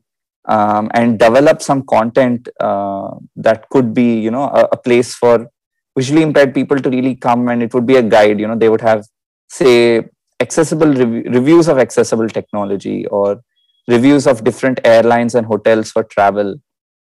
um, 0.48 0.90
and 0.94 1.18
develop 1.18 1.62
some 1.62 1.82
content 1.82 2.48
uh, 2.60 3.10
that 3.36 3.68
could 3.68 3.94
be, 3.94 4.18
you 4.18 4.30
know, 4.30 4.44
a, 4.44 4.68
a 4.72 4.76
place 4.76 5.14
for 5.14 5.48
visually 5.96 6.22
impaired 6.22 6.54
people 6.54 6.78
to 6.78 6.90
really 6.90 7.14
come 7.14 7.48
and 7.48 7.62
it 7.62 7.74
would 7.74 7.86
be 7.86 7.96
a 7.96 8.02
guide. 8.02 8.40
You 8.40 8.48
know 8.48 8.56
they 8.56 8.68
would 8.68 8.80
have 8.80 9.04
say 9.48 10.04
accessible 10.40 10.92
rev- 11.02 11.26
reviews 11.38 11.68
of 11.68 11.78
accessible 11.78 12.28
technology 12.28 13.06
or 13.06 13.40
reviews 13.88 14.26
of 14.26 14.44
different 14.44 14.80
airlines 14.84 15.34
and 15.34 15.46
hotels 15.46 15.90
for 15.90 16.04
travel 16.04 16.54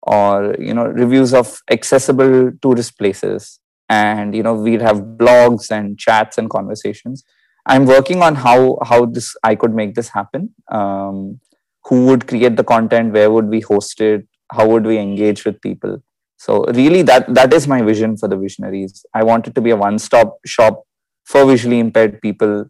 or 0.02 0.54
you 0.58 0.74
know 0.74 0.86
reviews 0.86 1.34
of 1.34 1.60
accessible 1.70 2.52
tourist 2.62 2.98
places. 2.98 3.60
And 3.88 4.34
you 4.34 4.42
know 4.42 4.54
we'd 4.54 4.80
have 4.80 4.98
blogs 5.22 5.70
and 5.70 5.98
chats 5.98 6.38
and 6.38 6.48
conversations. 6.48 7.24
I'm 7.66 7.86
working 7.86 8.22
on 8.22 8.34
how 8.34 8.78
how 8.90 9.06
this 9.06 9.34
i 9.42 9.54
could 9.54 9.74
make 9.74 9.94
this 9.94 10.08
happen. 10.08 10.54
Um, 10.70 11.40
who 11.86 12.06
would 12.06 12.26
create 12.26 12.56
the 12.56 12.64
content 12.64 13.12
where 13.12 13.30
would 13.30 13.48
we 13.48 13.60
host 13.60 14.00
it 14.00 14.26
how 14.52 14.66
would 14.68 14.84
we 14.84 14.98
engage 14.98 15.44
with 15.44 15.60
people 15.60 16.00
so 16.44 16.64
really 16.78 17.02
that 17.02 17.32
that 17.34 17.54
is 17.54 17.66
my 17.66 17.80
vision 17.82 18.16
for 18.18 18.28
the 18.28 18.36
visionaries. 18.36 19.06
I 19.14 19.22
want 19.22 19.46
it 19.48 19.54
to 19.54 19.62
be 19.62 19.70
a 19.70 19.76
one-stop 19.76 20.38
shop 20.44 20.82
for 21.24 21.46
visually 21.46 21.78
impaired 21.78 22.20
people, 22.20 22.66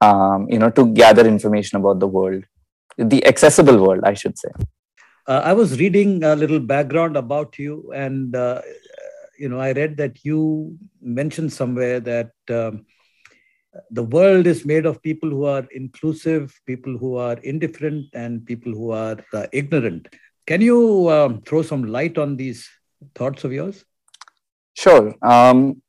um, 0.00 0.48
you 0.48 0.58
know, 0.58 0.70
to 0.70 0.92
gather 0.92 1.24
information 1.26 1.78
about 1.78 2.00
the 2.00 2.08
world, 2.08 2.44
the 2.98 3.24
accessible 3.24 3.78
world, 3.78 4.02
I 4.04 4.14
should 4.14 4.36
say. 4.36 4.48
Uh, 5.28 5.42
I 5.44 5.52
was 5.52 5.78
reading 5.78 6.24
a 6.24 6.34
little 6.34 6.58
background 6.58 7.16
about 7.16 7.56
you, 7.56 7.92
and 7.94 8.34
uh, 8.34 8.62
you 9.38 9.48
know, 9.48 9.60
I 9.60 9.70
read 9.72 9.96
that 9.98 10.24
you 10.24 10.76
mentioned 11.00 11.52
somewhere 11.52 12.00
that 12.00 12.32
um, 12.50 12.84
the 13.90 14.02
world 14.02 14.46
is 14.46 14.64
made 14.64 14.86
of 14.86 15.02
people 15.02 15.30
who 15.30 15.44
are 15.44 15.66
inclusive, 15.72 16.58
people 16.66 16.96
who 16.98 17.16
are 17.16 17.38
indifferent, 17.38 18.06
and 18.12 18.44
people 18.44 18.72
who 18.72 18.90
are 18.90 19.16
uh, 19.32 19.46
ignorant. 19.52 20.08
Can 20.46 20.60
you 20.60 21.08
um, 21.10 21.40
throw 21.42 21.62
some 21.62 21.84
light 21.84 22.18
on 22.18 22.36
these 22.36 22.68
thoughts 23.14 23.44
of 23.44 23.52
yours? 23.52 23.84
Sure. 24.74 25.14
Um, 25.22 25.82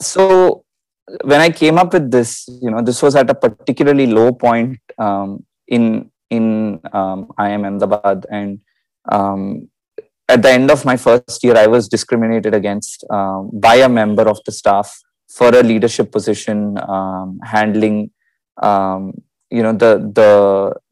so 0.00 0.64
when 1.24 1.40
I 1.40 1.50
came 1.50 1.78
up 1.78 1.92
with 1.92 2.10
this, 2.10 2.48
you 2.62 2.70
know, 2.70 2.82
this 2.82 3.02
was 3.02 3.16
at 3.16 3.30
a 3.30 3.34
particularly 3.34 4.06
low 4.06 4.32
point 4.32 4.78
um, 4.98 5.44
in 5.66 6.10
in 6.30 6.80
um, 6.92 7.30
IIM 7.38 7.66
Ahmedabad, 7.66 8.26
and 8.30 8.60
um, 9.10 9.68
at 10.28 10.42
the 10.42 10.50
end 10.50 10.70
of 10.70 10.84
my 10.84 10.96
first 10.96 11.44
year, 11.44 11.56
I 11.56 11.66
was 11.66 11.88
discriminated 11.88 12.54
against 12.54 13.04
um, 13.10 13.50
by 13.52 13.76
a 13.76 13.88
member 13.88 14.28
of 14.28 14.40
the 14.44 14.52
staff 14.52 14.98
for 15.36 15.48
a 15.48 15.62
leadership 15.62 16.12
position, 16.12 16.78
um, 16.88 17.40
handling, 17.42 18.10
um, 18.62 19.12
you 19.50 19.62
know, 19.62 19.72
the 19.72 19.92
the 20.18 20.30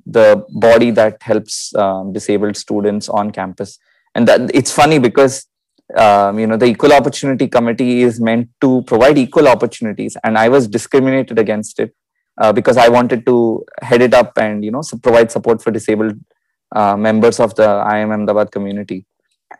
the 0.05 0.45
body 0.51 0.91
that 0.91 1.23
helps 1.23 1.75
um, 1.77 2.13
disabled 2.13 2.57
students 2.57 3.09
on 3.09 3.31
campus. 3.31 3.79
And 4.15 4.29
that 4.29 4.51
it's 4.53 4.73
funny 4.73 4.99
because 4.99 5.47
um, 5.97 6.39
you 6.39 6.47
know 6.47 6.57
the 6.57 6.67
equal 6.67 6.93
opportunity 6.93 7.49
committee 7.49 8.03
is 8.03 8.21
meant 8.21 8.49
to 8.61 8.83
provide 8.83 9.19
equal 9.19 9.47
opportunities 9.47 10.17
and 10.25 10.39
i 10.39 10.49
was 10.49 10.67
discriminated 10.67 11.39
against 11.39 11.79
it 11.79 11.95
uh, 12.41 12.51
because 12.51 12.79
i 12.79 12.89
wanted 12.89 13.27
to 13.27 13.63
head 13.83 14.01
it 14.01 14.15
up 14.15 14.33
and 14.39 14.65
you 14.65 14.71
know 14.71 14.83
provide 15.03 15.31
support 15.31 15.63
for 15.63 15.71
disabled 15.71 16.15
uh, 16.75 16.97
members 16.97 17.39
of 17.39 17.55
the 17.55 17.67
IIM 17.67 18.13
Ahmedabad 18.13 18.51
community. 18.51 19.05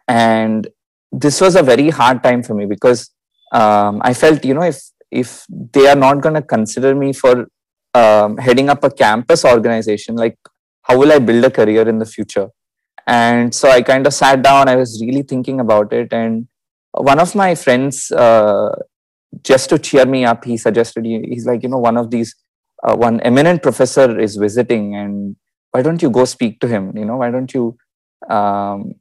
And 0.09 0.67
this 1.11 1.41
was 1.41 1.57
a 1.57 1.63
very 1.63 1.91
hard 1.91 2.23
time 2.23 2.43
for 2.43 2.55
me 2.55 2.65
because 2.65 3.11
um, 3.53 4.01
i 4.03 4.13
felt 4.15 4.45
you 4.45 4.55
know 4.55 4.63
if 4.73 4.81
if 5.11 5.45
they 5.75 5.87
are 5.89 6.01
not 6.07 6.21
going 6.23 6.35
to 6.35 6.43
consider 6.43 6.95
me 6.95 7.13
for 7.13 7.47
um, 7.95 8.39
heading 8.39 8.69
up 8.71 8.83
a 8.85 8.91
campus 8.91 9.45
organization 9.45 10.17
like 10.17 10.37
how 10.83 10.99
will 10.99 11.13
i 11.13 11.19
build 11.19 11.45
a 11.45 11.51
career 11.51 11.89
in 11.89 11.99
the 11.99 12.07
future? 12.07 12.49
And 13.07 13.53
so 13.55 13.69
i 13.69 13.83
kind 13.83 14.07
of 14.07 14.15
sat 14.15 14.43
down 14.43 14.69
i 14.69 14.77
was 14.77 14.91
really 15.05 15.23
thinking 15.23 15.59
about 15.61 15.93
it 15.93 16.13
and 16.13 16.47
one 16.93 17.19
of 17.19 17.35
my 17.35 17.55
friends 17.57 18.13
uh, 18.13 18.71
just 19.43 19.69
to 19.71 19.79
cheer 19.79 20.07
me 20.07 20.25
up 20.25 20.45
he 20.45 20.57
suggested 20.57 21.05
he's 21.05 21.47
like 21.47 21.65
you 21.65 21.69
know 21.69 21.79
one 21.79 21.97
of 21.97 22.11
these 22.11 22.35
uh, 22.83 22.97
one 22.97 23.21
eminent 23.21 23.63
professor 23.63 24.19
is 24.19 24.37
visiting 24.37 24.95
and 24.95 25.37
why 25.73 25.83
don't 25.83 26.03
you 26.03 26.11
go 26.11 26.25
speak 26.25 26.61
to 26.61 26.69
him? 26.69 26.97
You 26.97 27.05
know 27.05 27.17
why 27.17 27.31
don't 27.31 27.53
you 27.53 27.77
um, 28.29 28.95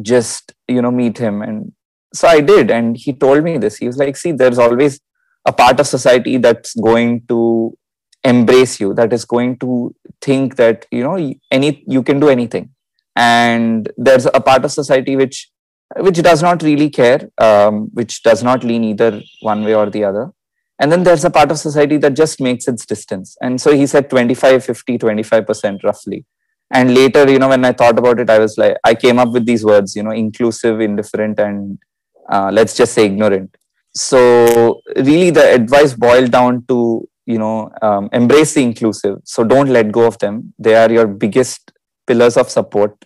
just 0.00 0.52
you 0.66 0.82
know 0.82 0.90
meet 0.90 1.18
him? 1.18 1.42
And 1.42 1.72
so 2.12 2.28
i 2.28 2.40
did 2.40 2.70
and 2.70 2.96
he 2.96 3.12
told 3.12 3.44
me 3.44 3.58
this. 3.58 3.76
He 3.76 3.86
was 3.86 3.96
like 3.96 4.16
see 4.16 4.32
there's 4.32 4.58
always 4.58 5.00
a 5.46 5.52
part 5.52 5.80
of 5.80 5.86
society 5.86 6.36
that's 6.38 6.74
going 6.74 7.22
to 7.28 7.76
embrace 8.24 8.78
you 8.80 8.92
that 8.94 9.12
is 9.12 9.24
going 9.24 9.56
to 9.58 9.94
think 10.20 10.56
that 10.56 10.86
you 10.90 11.02
know 11.02 11.34
any 11.50 11.84
you 11.86 12.02
can 12.02 12.20
do 12.20 12.28
anything. 12.28 12.70
And 13.16 13.90
there's 13.96 14.26
a 14.26 14.40
part 14.40 14.64
of 14.64 14.72
society 14.72 15.16
which 15.16 15.50
which 15.96 16.22
does 16.22 16.42
not 16.42 16.62
really 16.62 16.90
care 16.90 17.30
um, 17.38 17.88
which 17.94 18.22
does 18.22 18.42
not 18.42 18.62
lean 18.62 18.84
either 18.84 19.20
one 19.40 19.64
way 19.64 19.74
or 19.74 19.90
the 19.90 20.04
other. 20.04 20.30
And 20.78 20.90
then 20.90 21.02
there's 21.02 21.24
a 21.24 21.30
part 21.30 21.50
of 21.50 21.58
society 21.58 21.98
that 21.98 22.14
just 22.14 22.40
makes 22.40 22.66
its 22.66 22.86
distance. 22.86 23.36
And 23.42 23.60
so 23.60 23.74
he 23.74 23.86
said 23.86 24.08
25 24.08 24.64
50 24.64 24.98
25% 24.98 25.82
roughly. 25.82 26.24
And 26.72 26.94
later 26.94 27.28
you 27.28 27.38
know 27.38 27.48
when 27.48 27.64
i 27.64 27.72
thought 27.72 27.98
about 27.98 28.20
it 28.20 28.30
i 28.30 28.38
was 28.38 28.56
like 28.56 28.76
i 28.84 28.94
came 28.94 29.18
up 29.18 29.30
with 29.30 29.44
these 29.44 29.64
words 29.64 29.96
you 29.96 30.04
know 30.04 30.12
inclusive 30.12 30.80
indifferent 30.80 31.40
and 31.40 31.80
uh, 32.28 32.50
let's 32.52 32.76
just 32.76 32.92
say 32.92 33.06
ignorant. 33.06 33.56
So 33.94 34.80
really 34.96 35.30
the 35.30 35.54
advice 35.54 35.94
boiled 35.94 36.30
down 36.30 36.64
to 36.68 37.08
you 37.26 37.38
know 37.38 37.70
um, 37.82 38.08
embrace 38.12 38.54
the 38.54 38.62
inclusive. 38.62 39.18
So 39.24 39.44
don't 39.44 39.68
let 39.68 39.92
go 39.92 40.06
of 40.06 40.18
them. 40.18 40.54
They 40.58 40.74
are 40.74 40.90
your 40.90 41.06
biggest 41.06 41.72
pillars 42.06 42.36
of 42.36 42.50
support. 42.50 43.04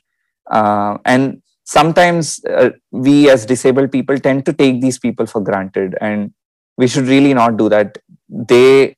Uh, 0.50 0.98
and 1.04 1.42
sometimes 1.64 2.44
uh, 2.44 2.70
we 2.90 3.30
as 3.30 3.46
disabled 3.46 3.90
people 3.92 4.18
tend 4.18 4.44
to 4.46 4.52
take 4.52 4.80
these 4.80 4.98
people 4.98 5.26
for 5.26 5.40
granted. 5.40 5.96
And 6.00 6.32
we 6.76 6.86
should 6.86 7.06
really 7.06 7.34
not 7.34 7.56
do 7.56 7.68
that. 7.68 7.98
They 8.28 8.96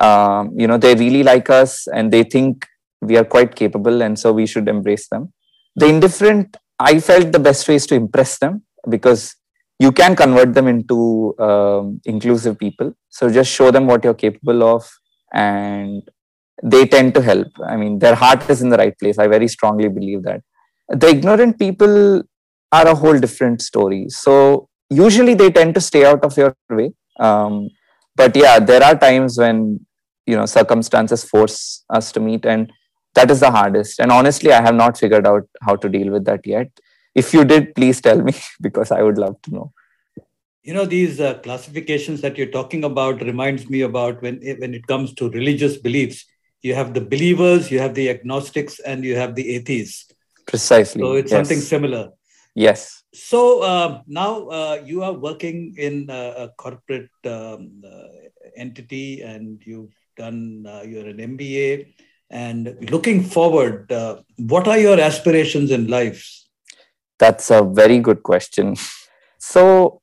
um, 0.00 0.52
you 0.56 0.66
know 0.66 0.78
they 0.78 0.94
really 0.94 1.22
like 1.22 1.50
us 1.50 1.86
and 1.88 2.12
they 2.12 2.22
think 2.22 2.66
we 3.00 3.16
are 3.16 3.24
quite 3.24 3.54
capable 3.54 4.02
and 4.02 4.18
so 4.18 4.32
we 4.32 4.46
should 4.46 4.68
embrace 4.68 5.08
them. 5.08 5.32
The 5.76 5.86
indifferent 5.86 6.56
i 6.78 7.00
felt 7.00 7.32
the 7.32 7.38
best 7.38 7.66
way 7.68 7.74
is 7.76 7.86
to 7.86 7.94
impress 7.94 8.38
them 8.38 8.62
because 8.88 9.34
you 9.78 9.92
can 9.92 10.16
convert 10.16 10.54
them 10.54 10.68
into 10.68 11.34
um, 11.38 12.00
inclusive 12.04 12.58
people. 12.58 12.92
So 13.08 13.28
just 13.28 13.50
show 13.52 13.70
them 13.70 13.86
what 13.86 14.04
you're 14.04 14.14
capable 14.14 14.62
of 14.62 14.88
and 15.32 16.02
they 16.62 16.86
tend 16.86 17.14
to 17.14 17.20
help. 17.20 17.48
I 17.66 17.76
mean 17.76 17.98
their 17.98 18.14
heart 18.14 18.48
is 18.48 18.62
in 18.62 18.70
the 18.70 18.78
right 18.78 18.98
place. 18.98 19.18
I 19.18 19.26
very 19.26 19.48
strongly 19.48 19.88
believe 19.88 20.22
that. 20.22 20.40
The 20.88 21.08
ignorant 21.08 21.58
people 21.58 22.22
are 22.72 22.88
a 22.88 22.94
whole 22.94 23.18
different 23.18 23.60
story. 23.60 24.06
So 24.08 24.68
usually 24.88 25.34
they 25.34 25.50
tend 25.50 25.74
to 25.74 25.80
stay 25.80 26.04
out 26.06 26.24
of 26.24 26.36
your 26.36 26.56
way. 26.70 26.92
Um, 27.18 27.68
but 28.14 28.34
yeah 28.34 28.58
there 28.58 28.82
are 28.82 28.94
times 28.94 29.38
when 29.38 29.80
you 30.26 30.36
know 30.36 30.46
circumstances 30.46 31.24
force 31.24 31.84
us 31.90 32.12
to 32.12 32.20
meet 32.20 32.46
and 32.46 32.72
that 33.14 33.30
is 33.30 33.40
the 33.40 33.50
hardest. 33.50 34.00
And 34.00 34.10
honestly 34.10 34.52
i 34.52 34.62
have 34.62 34.74
not 34.74 34.98
figured 34.98 35.26
out 35.26 35.46
how 35.62 35.76
to 35.76 35.88
deal 35.88 36.10
with 36.10 36.24
that 36.24 36.46
yet 36.46 36.68
if 37.22 37.32
you 37.34 37.44
did 37.44 37.74
please 37.74 38.00
tell 38.06 38.22
me 38.28 38.34
because 38.66 38.90
i 38.90 39.02
would 39.02 39.18
love 39.18 39.40
to 39.42 39.54
know. 39.56 39.72
You 40.68 40.74
know 40.74 40.84
these 40.84 41.20
uh, 41.20 41.34
classifications 41.44 42.20
that 42.22 42.36
you're 42.36 42.54
talking 42.54 42.82
about 42.82 43.20
reminds 43.22 43.70
me 43.70 43.82
about 43.88 44.20
when 44.22 44.40
when 44.62 44.74
it 44.78 44.86
comes 44.92 45.14
to 45.18 45.30
religious 45.30 45.76
beliefs. 45.76 46.24
You 46.68 46.74
have 46.74 46.92
the 46.94 47.02
believers 47.12 47.70
you 47.70 47.78
have 47.78 47.94
the 47.94 48.06
agnostics 48.10 48.80
and 48.80 49.04
you 49.08 49.14
have 49.14 49.36
the 49.36 49.44
atheists. 49.56 50.10
Precisely 50.52 51.02
so 51.02 51.12
it's 51.20 51.30
yes. 51.30 51.38
something 51.38 51.60
similar. 51.60 52.02
Yes. 52.56 53.04
So 53.14 53.62
uh, 53.62 54.00
now 54.08 54.48
uh, 54.48 54.82
you 54.84 55.04
are 55.04 55.12
working 55.12 55.76
in 55.78 56.10
a 56.10 56.50
corporate 56.64 57.14
um, 57.24 57.84
uh, 57.86 58.50
entity 58.56 59.22
and 59.22 59.62
you've 59.64 59.94
done 60.16 60.66
uh, 60.66 60.82
you're 60.90 61.06
an 61.14 61.18
mba 61.18 61.86
and 62.30 62.76
looking 62.90 63.22
forward, 63.22 63.90
uh, 63.92 64.16
what 64.36 64.66
are 64.66 64.78
your 64.78 65.00
aspirations 65.00 65.70
in 65.70 65.86
life? 65.86 66.28
That's 67.18 67.50
a 67.50 67.62
very 67.62 67.98
good 68.00 68.22
question. 68.22 68.76
So, 69.38 70.00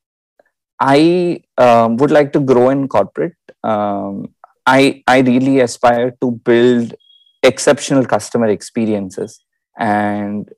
I 0.80 1.40
um, 1.58 1.96
would 1.96 2.10
like 2.10 2.32
to 2.32 2.40
grow 2.40 2.70
in 2.70 2.88
corporate. 2.88 3.36
Um, 3.62 4.34
I 4.66 5.02
I 5.06 5.18
really 5.20 5.60
aspire 5.60 6.12
to 6.22 6.30
build 6.30 6.94
exceptional 7.42 8.04
customer 8.06 8.48
experiences, 8.48 9.40
and 9.78 10.48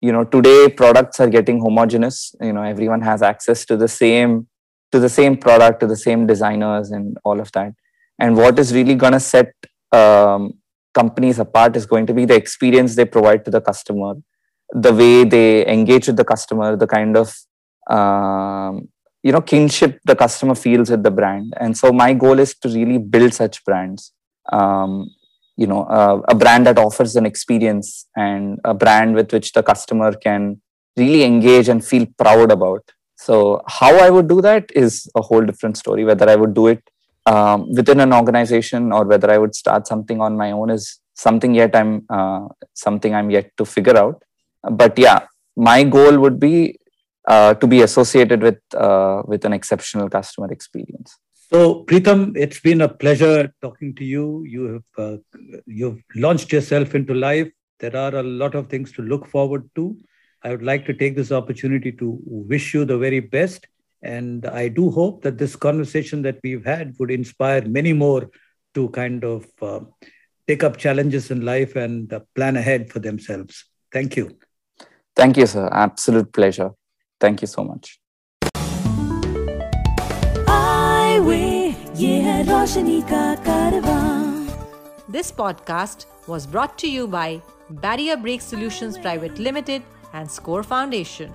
you 0.00 0.12
know 0.12 0.24
today 0.24 0.68
products 0.68 1.20
are 1.20 1.28
getting 1.28 1.60
homogenous. 1.60 2.34
You 2.40 2.52
know 2.52 2.62
everyone 2.62 3.02
has 3.02 3.22
access 3.22 3.64
to 3.66 3.76
the 3.76 3.88
same 3.88 4.46
to 4.92 4.98
the 4.98 5.08
same 5.08 5.36
product, 5.36 5.80
to 5.80 5.86
the 5.86 5.96
same 5.96 6.26
designers, 6.26 6.90
and 6.90 7.16
all 7.24 7.40
of 7.40 7.52
that. 7.52 7.72
And 8.18 8.36
what 8.36 8.58
is 8.58 8.74
really 8.74 8.94
going 8.94 9.12
to 9.12 9.20
set 9.20 9.52
um, 9.92 10.54
companies 10.94 11.38
apart 11.38 11.76
is 11.76 11.86
going 11.86 12.06
to 12.06 12.14
be 12.14 12.24
the 12.24 12.34
experience 12.34 12.96
they 12.96 13.04
provide 13.04 13.44
to 13.44 13.50
the 13.50 13.60
customer, 13.60 14.14
the 14.72 14.92
way 14.92 15.24
they 15.24 15.66
engage 15.66 16.06
with 16.06 16.16
the 16.16 16.24
customer, 16.24 16.76
the 16.76 16.86
kind 16.86 17.16
of 17.16 17.34
um, 17.88 18.88
you 19.22 19.32
know 19.32 19.40
kinship 19.40 20.00
the 20.04 20.16
customer 20.16 20.54
feels 20.54 20.90
with 20.90 21.02
the 21.02 21.10
brand. 21.10 21.54
And 21.58 21.76
so 21.76 21.92
my 21.92 22.14
goal 22.14 22.38
is 22.38 22.54
to 22.56 22.68
really 22.68 22.98
build 22.98 23.34
such 23.34 23.64
brands. 23.64 24.12
Um, 24.52 25.10
you 25.56 25.66
know, 25.66 25.82
uh, 25.84 26.22
a 26.28 26.34
brand 26.34 26.66
that 26.66 26.78
offers 26.78 27.16
an 27.16 27.26
experience 27.26 28.06
and 28.16 28.58
a 28.64 28.72
brand 28.72 29.14
with 29.14 29.30
which 29.32 29.52
the 29.52 29.62
customer 29.62 30.12
can 30.12 30.60
really 30.96 31.22
engage 31.22 31.68
and 31.68 31.84
feel 31.84 32.06
proud 32.18 32.50
about. 32.50 32.82
So 33.16 33.62
how 33.66 33.94
I 33.98 34.08
would 34.08 34.28
do 34.28 34.40
that 34.40 34.70
is 34.74 35.10
a 35.14 35.20
whole 35.20 35.44
different 35.44 35.76
story. 35.76 36.04
Whether 36.04 36.28
I 36.30 36.36
would 36.36 36.54
do 36.54 36.68
it 36.68 36.82
um, 37.26 37.70
within 37.74 38.00
an 38.00 38.14
organization 38.14 38.92
or 38.92 39.04
whether 39.04 39.30
I 39.30 39.36
would 39.36 39.54
start 39.54 39.86
something 39.86 40.20
on 40.20 40.36
my 40.36 40.52
own 40.52 40.70
is 40.70 40.98
something 41.14 41.54
yet 41.54 41.76
I'm 41.76 42.06
uh, 42.08 42.48
something 42.74 43.14
I'm 43.14 43.30
yet 43.30 43.50
to 43.58 43.66
figure 43.66 43.96
out. 43.96 44.22
But 44.62 44.98
yeah, 44.98 45.26
my 45.56 45.84
goal 45.84 46.18
would 46.18 46.38
be 46.38 46.78
uh, 47.26 47.54
to 47.54 47.66
be 47.66 47.82
associated 47.82 48.42
with 48.42 48.58
uh, 48.74 49.22
with 49.26 49.44
an 49.44 49.52
exceptional 49.52 50.08
customer 50.08 50.50
experience. 50.52 51.16
So 51.52 51.84
Preetham, 51.84 52.36
it's 52.36 52.60
been 52.60 52.80
a 52.80 52.88
pleasure 52.88 53.52
talking 53.60 53.94
to 53.96 54.04
you. 54.04 54.44
You 54.46 54.62
have 54.74 55.04
uh, 55.06 55.16
you've 55.66 56.02
launched 56.14 56.52
yourself 56.52 56.94
into 56.94 57.14
life. 57.14 57.48
There 57.80 57.96
are 57.96 58.14
a 58.14 58.22
lot 58.22 58.54
of 58.54 58.68
things 58.68 58.92
to 58.92 59.02
look 59.02 59.26
forward 59.26 59.68
to. 59.74 59.96
I 60.42 60.50
would 60.50 60.62
like 60.62 60.86
to 60.86 60.94
take 60.94 61.16
this 61.16 61.32
opportunity 61.32 61.92
to 61.92 62.18
wish 62.24 62.72
you 62.72 62.84
the 62.84 62.96
very 62.96 63.20
best 63.20 63.66
and 64.02 64.46
I 64.46 64.68
do 64.68 64.90
hope 64.90 65.22
that 65.22 65.38
this 65.38 65.56
conversation 65.56 66.22
that 66.22 66.38
we've 66.42 66.64
had 66.64 66.94
would 66.98 67.10
inspire 67.10 67.62
many 67.62 67.92
more 67.92 68.30
to 68.74 68.88
kind 68.90 69.24
of 69.24 69.46
uh, 69.60 69.80
take 70.48 70.64
up 70.64 70.76
challenges 70.76 71.30
in 71.30 71.44
life 71.44 71.76
and 71.76 72.12
uh, 72.12 72.20
plan 72.34 72.56
ahead 72.56 72.90
for 72.90 72.98
themselves. 72.98 73.66
Thank 73.92 74.16
you. 74.16 74.38
Thank 75.20 75.36
you, 75.36 75.44
sir. 75.44 75.68
Absolute 75.70 76.32
pleasure. 76.32 76.70
Thank 77.20 77.42
you 77.42 77.46
so 77.46 77.62
much. 77.62 78.00
This 85.08 85.30
podcast 85.30 86.06
was 86.26 86.46
brought 86.46 86.78
to 86.78 86.88
you 86.90 87.06
by 87.06 87.42
Barrier 87.68 88.16
Break 88.16 88.40
Solutions 88.40 88.96
Private 88.96 89.38
Limited 89.38 89.82
and 90.14 90.30
Score 90.30 90.62
Foundation. 90.62 91.30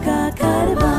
Mónica 0.00 0.32
Carvalho. 0.34 0.89